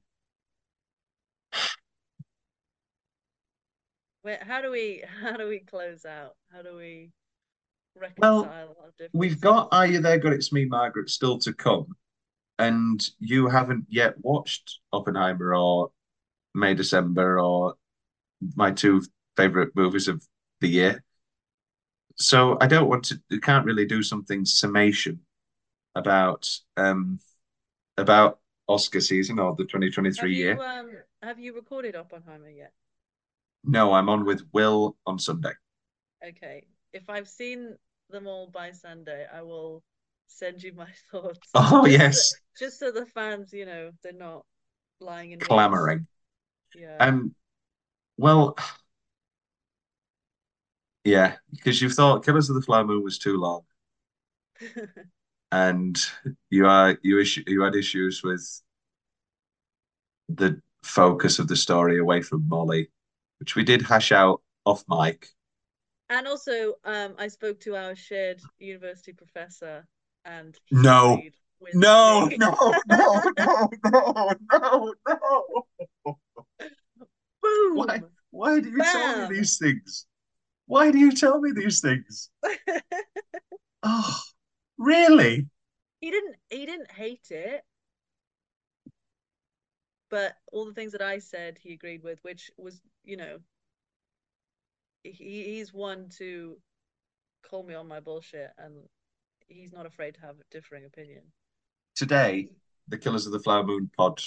[4.23, 6.35] Wait, how do we how do we close out?
[6.51, 7.11] How do we
[8.17, 9.11] Well, reconcile differences?
[9.13, 11.95] we've got Are You There, God It's Me, Margaret still to come,
[12.59, 15.91] and you haven't yet watched Oppenheimer or
[16.53, 17.75] May December or
[18.55, 19.03] my two
[19.37, 20.23] favorite movies of
[20.61, 21.03] the year.
[22.17, 23.21] So I don't want to.
[23.29, 25.19] You can't really do something summation
[25.95, 27.19] about um
[27.97, 30.61] about Oscar season or the Have 2023 you year.
[30.61, 30.91] um
[31.21, 32.73] have you recorded Oppenheimer yet?
[33.63, 35.51] No, I'm on with Will on Sunday.
[36.25, 36.65] Okay.
[36.93, 37.75] If I've seen
[38.09, 39.83] them all by Sunday, I will
[40.27, 41.39] send you my thoughts.
[41.53, 44.45] Oh Just so- yes, just so the fans, you know, they're not
[44.99, 46.07] lying in clamoring.
[46.75, 46.97] Yeah.
[46.99, 47.33] Um,
[48.17, 48.55] well,
[51.03, 53.61] yeah, because you thought Killers of the Flower Moon was too long,
[55.51, 55.97] and
[56.49, 58.61] you are you issue you had issues with
[60.29, 62.89] the focus of the story away from Molly,
[63.39, 65.29] which we did hash out off mic.
[66.09, 69.87] And also, um, I spoke to our shared university professor,
[70.23, 71.21] and No.
[71.73, 75.67] No, no, no, no, no, no, no.
[77.41, 77.75] Boom.
[77.75, 78.01] Why?
[78.31, 80.05] Why do you tell me these things?
[80.67, 82.29] Why do you tell me these things?
[83.83, 84.21] Oh,
[84.77, 85.47] really?
[86.01, 86.35] he didn't.
[86.49, 87.63] He didn't hate it,
[90.09, 93.39] but all the things that I said, he agreed with, which was, you know,
[95.03, 96.57] he he's one to
[97.49, 98.75] call me on my bullshit, and
[99.47, 101.23] he's not afraid to have a differing opinion.
[101.95, 102.49] Today,
[102.87, 104.21] the Killers of the Flower Moon pod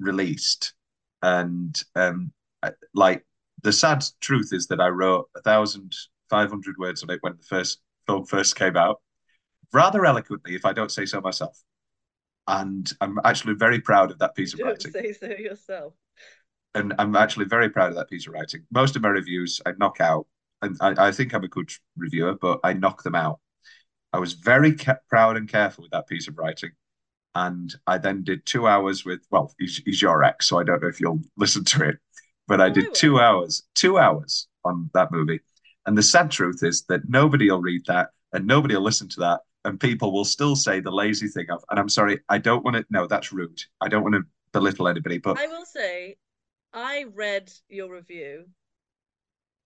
[0.00, 0.74] released,
[1.22, 2.32] and um,
[2.62, 3.24] I- like
[3.62, 5.94] the sad truth is that I wrote a thousand
[6.28, 9.00] five hundred words on it when the first film first came out,
[9.72, 11.58] rather eloquently, if I don't say so myself.
[12.46, 14.90] And I'm actually very proud of that piece of Don't writing.
[14.92, 15.94] say so yourself.
[16.74, 18.64] and I'm actually very proud of that piece of writing.
[18.72, 20.26] Most of my reviews I knock out,
[20.60, 23.40] and I, I think I'm a good reviewer, but I knock them out.
[24.12, 24.76] I was very
[25.08, 26.70] proud and careful with that piece of writing,
[27.34, 29.20] and I then did two hours with.
[29.30, 31.96] Well, he's, he's your ex, so I don't know if you'll listen to it,
[32.46, 35.40] but I did two hours, two hours on that movie.
[35.86, 39.20] And the sad truth is that nobody will read that, and nobody will listen to
[39.20, 41.64] that, and people will still say the lazy thing of.
[41.70, 42.84] And I'm sorry, I don't want to.
[42.90, 43.62] No, that's rude.
[43.80, 46.16] I don't want to belittle anybody, but I will say,
[46.72, 48.46] I read your review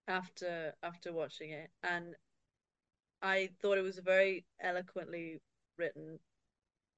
[0.07, 2.15] after after watching it, and
[3.23, 5.41] I thought it was a very eloquently
[5.77, 6.19] written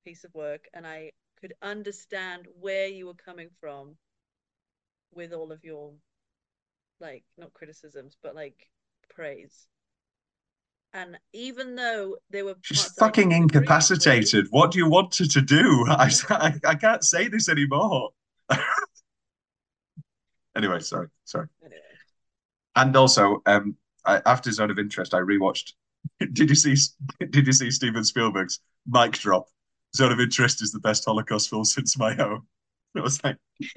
[0.05, 3.97] piece of work, and I could understand where you were coming from
[5.15, 5.93] with all of your
[7.01, 8.69] like not criticisms, but like
[9.09, 9.69] praise.
[10.93, 14.47] And even though they were She's parts that I fucking with- incapacitated.
[14.51, 15.87] What do you want her to do?
[15.89, 18.11] I, I, I can't say this anymore.
[20.57, 21.47] anyway, sorry, sorry.
[21.65, 21.81] Anyway.
[22.77, 25.73] And also, um, I, after Zone of Interest, I rewatched.
[26.33, 26.75] Did you see?
[27.31, 29.49] Did you see Steven Spielberg's mic drop?
[29.95, 32.43] Zone of Interest is the best Holocaust film since my own.
[32.97, 33.37] I was like,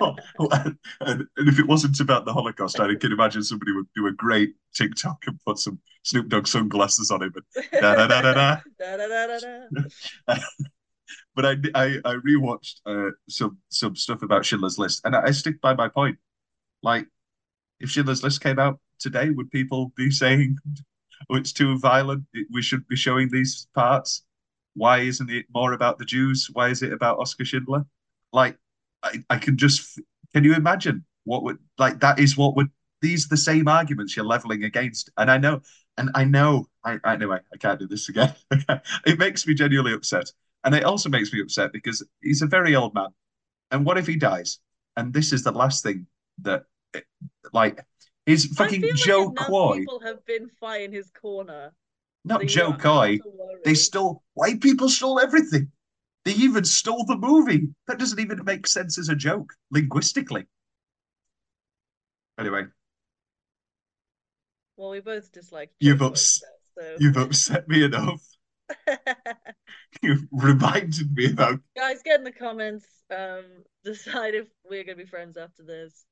[0.00, 4.06] oh, and, and if it wasn't about the Holocaust, I can imagine somebody would do
[4.06, 8.22] a great TikTok and put some Snoop Dogg sunglasses on him and da da da
[8.22, 8.34] da
[10.26, 10.34] da.
[11.34, 15.30] But I I, I rewatched uh, some some stuff about Schindler's List, and I, I
[15.32, 16.18] stick by my point.
[16.82, 17.06] Like,
[17.80, 20.58] if Schindler's List came out today, would people be saying,
[21.30, 22.24] "Oh, it's too violent.
[22.34, 24.24] it- We should be showing these parts"?
[24.74, 26.48] Why isn't it more about the Jews?
[26.52, 27.86] Why is it about Oscar Schindler?
[28.32, 28.56] Like,
[29.02, 30.00] I, I can just
[30.32, 32.68] can you imagine what would like that is what would
[33.02, 35.62] these are the same arguments you're leveling against, and I know,
[35.96, 38.34] and I know, I anyway, I can't do this again.
[39.06, 40.30] it makes me genuinely upset.
[40.64, 43.08] And it also makes me upset because he's a very old man.
[43.70, 44.58] And what if he dies?
[44.96, 46.06] And this is the last thing
[46.42, 47.00] that, eh,
[47.52, 47.84] like,
[48.26, 51.72] is fucking like Jo Koy, People have been fighting his corner.
[52.24, 53.18] not so Jo Koy.
[53.64, 55.70] They stole, white people stole everything.
[56.30, 57.66] They even stole the movie.
[57.88, 60.46] That doesn't even make sense as a joke linguistically.
[62.38, 62.66] Anyway,
[64.76, 65.72] Well, we both dislike.
[65.80, 66.40] You've ups-
[66.78, 68.22] so- you've upset me enough.
[70.02, 71.58] You've reminded me about.
[71.76, 72.86] Guys, get in the comments.
[73.10, 73.44] Um,
[73.84, 76.04] decide if we're gonna be friends after this.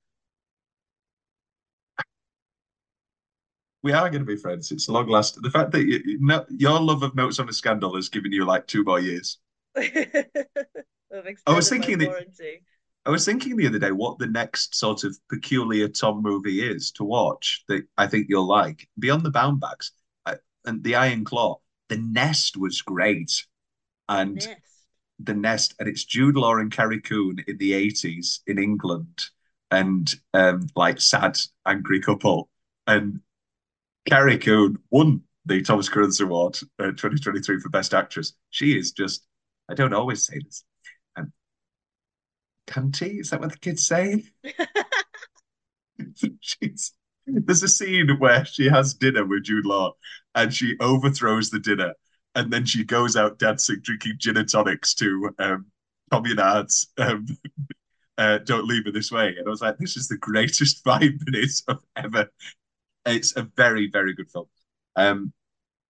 [3.84, 4.72] We are going to be friends.
[4.72, 5.40] It's long last.
[5.40, 8.32] The fact that you, you know, your love of Notes on a Scandal has given
[8.32, 9.38] you like two more years.
[9.76, 12.62] I was thinking that- warranty.
[13.06, 16.90] I was thinking the other day what the next sort of peculiar Tom movie is
[16.92, 18.86] to watch that I think you'll like.
[18.98, 19.92] Beyond the Bound Bags
[20.26, 20.34] uh,
[20.66, 21.56] and The Iron Claw,
[21.88, 23.46] The Nest was great.
[24.10, 24.50] And Nest.
[25.20, 29.24] The Nest, and it's Jude Law and Carrie Coon in the 80s in England
[29.70, 32.50] and um, like sad, angry couple.
[32.86, 33.20] And
[34.06, 38.34] Carrie Coon won the Thomas Cruise Award uh, 2023 for Best Actress.
[38.50, 39.26] She is just,
[39.68, 40.64] I don't always say this,
[41.16, 41.32] um,
[42.66, 43.20] cunty?
[43.20, 44.24] Is that what the kids say?
[46.40, 46.92] She's,
[47.26, 49.92] there's a scene where she has dinner with Jude Law
[50.34, 51.94] and she overthrows the dinner
[52.34, 55.66] and then she goes out dancing, drinking gin and tonics to um,
[56.12, 56.86] Communards.
[56.96, 57.26] Um,
[58.18, 59.34] uh, Don't Leave Me This Way.
[59.36, 62.28] And I was like, this is the greatest five minutes of ever.
[63.06, 64.46] It's a very, very good film.
[64.96, 65.32] Um,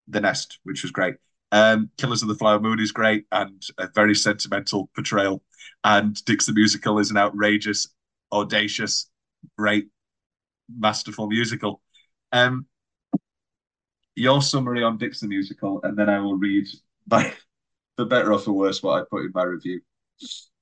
[0.07, 1.15] The Nest, which was great.
[1.51, 5.43] Um, Killers of the Flower Moon is great and a very sentimental portrayal.
[5.83, 7.89] And Dicks the Musical is an outrageous,
[8.31, 9.09] audacious,
[9.57, 9.87] great,
[10.69, 11.81] masterful musical.
[12.31, 12.65] Um,
[14.15, 16.67] your summary on Dicks the Musical, and then I will read
[17.09, 17.33] my,
[17.95, 19.81] for better or for worse, what I put in my review.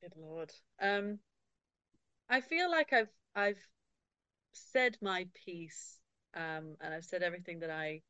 [0.02, 0.52] Good lord.
[0.80, 1.20] Um,
[2.30, 3.60] I feel like I've I've
[4.54, 5.98] said my piece,
[6.36, 8.02] um, and I've said everything that I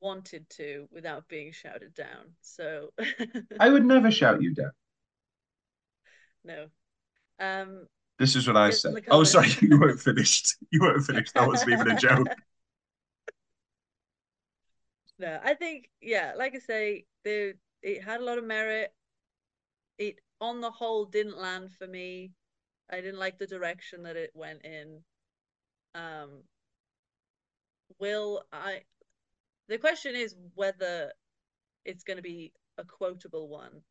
[0.00, 2.34] wanted to without being shouted down.
[2.40, 2.90] So
[3.58, 4.72] I would never shout you down.
[6.44, 6.66] no.
[7.38, 7.86] Um,
[8.18, 8.94] This is what I said.
[9.10, 10.56] Oh, sorry, you weren't finished.
[10.70, 11.34] You weren't finished.
[11.34, 12.28] That wasn't even a joke.
[15.18, 18.92] no, I think yeah, like I say, the it had a lot of merit.
[19.98, 22.32] It on the whole didn't land for me.
[22.90, 25.04] I didn't like the direction that it went in.
[25.94, 26.44] Um,
[27.98, 28.82] will I?
[29.70, 31.12] The question is whether
[31.84, 33.82] it's going to be a quotable one,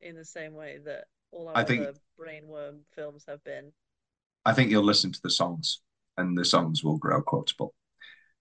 [0.00, 3.72] in the same way that all our I think- other brainworm films have been.
[4.46, 5.82] I think you'll listen to the songs,
[6.16, 7.74] and the songs will grow quotable.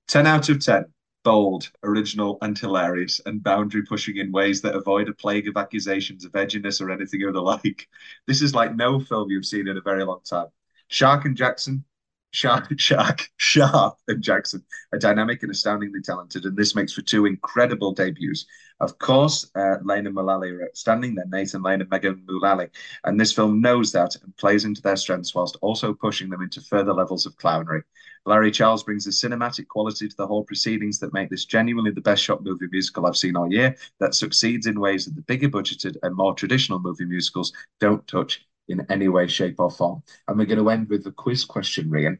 [0.07, 0.85] 10 out of 10.
[1.23, 6.26] Bold, original, and hilarious, and boundary pushing in ways that avoid a plague of accusations
[6.26, 7.88] of edginess or anything of the like.
[8.27, 10.48] This is like no film you've seen in a very long time.
[10.88, 11.84] Sharp and Jackson,
[12.32, 14.64] Shark, Shark, Sharp and Jackson
[14.94, 18.45] are dynamic and astoundingly talented, and this makes for two incredible debuts.
[18.80, 21.14] Of course, uh, Lane and Mullally are outstanding.
[21.14, 22.70] Then Nathan Lane and Megan Mullally,
[23.03, 26.62] and this film knows that and plays into their strengths whilst also pushing them into
[26.62, 27.84] further levels of clownery.
[28.26, 32.02] Larry Charles brings a cinematic quality to the whole proceedings that make this genuinely the
[32.02, 35.49] best shot movie musical I've seen all year, that succeeds in ways that the bigger
[35.49, 40.03] budgeted and more traditional movie musicals don't touch in any way, shape, or form.
[40.27, 42.19] And we're going to end with the quiz question, Rhian.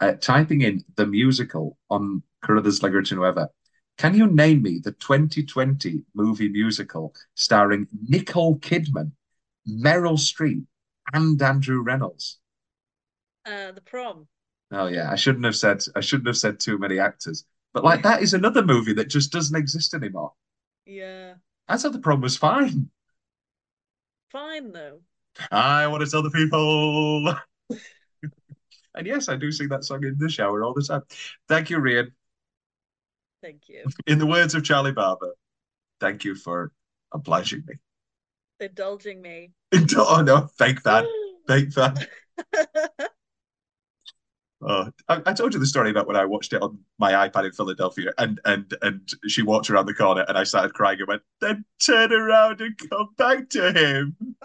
[0.00, 3.48] Uh, typing in the musical on Carruthers, Leggetter, whoever,
[3.98, 9.12] can you name me the 2020 movie musical starring Nicole Kidman,
[9.68, 10.64] Meryl Streep,
[11.12, 12.36] and Andrew Rannells?
[13.44, 14.26] Uh, the prom.
[14.72, 17.44] Oh yeah, I shouldn't have said I shouldn't have said too many actors.
[17.72, 20.32] But like that is another movie that just doesn't exist anymore.
[20.86, 21.34] Yeah,
[21.68, 22.90] I thought the prom was fine.
[24.30, 25.00] fine though.
[25.50, 27.34] I want to tell the people.
[28.94, 31.02] and yes, I do sing that song in the shower all the time.
[31.48, 32.12] Thank you, Rhian.
[33.42, 33.84] Thank you.
[34.06, 35.34] In the words of Charlie Barber,
[35.98, 36.72] thank you for
[37.12, 37.74] obliging me.
[38.60, 39.52] Indulging me.
[39.96, 41.06] oh no, fake fan,
[41.48, 41.96] fake fan.
[44.62, 47.46] Uh, I, I, told you the story about when I watched it on my iPad
[47.46, 51.08] in Philadelphia, and and and she walked around the corner, and I started crying and
[51.08, 54.36] went, "Then turn around and come back to him."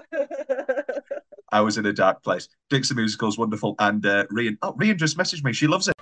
[1.51, 2.47] I was in a dark place.
[2.69, 4.57] Dixie Musical's wonderful, and uh, Rhian.
[4.61, 5.51] Oh, Rhian just messaged me.
[5.51, 5.95] She loves it.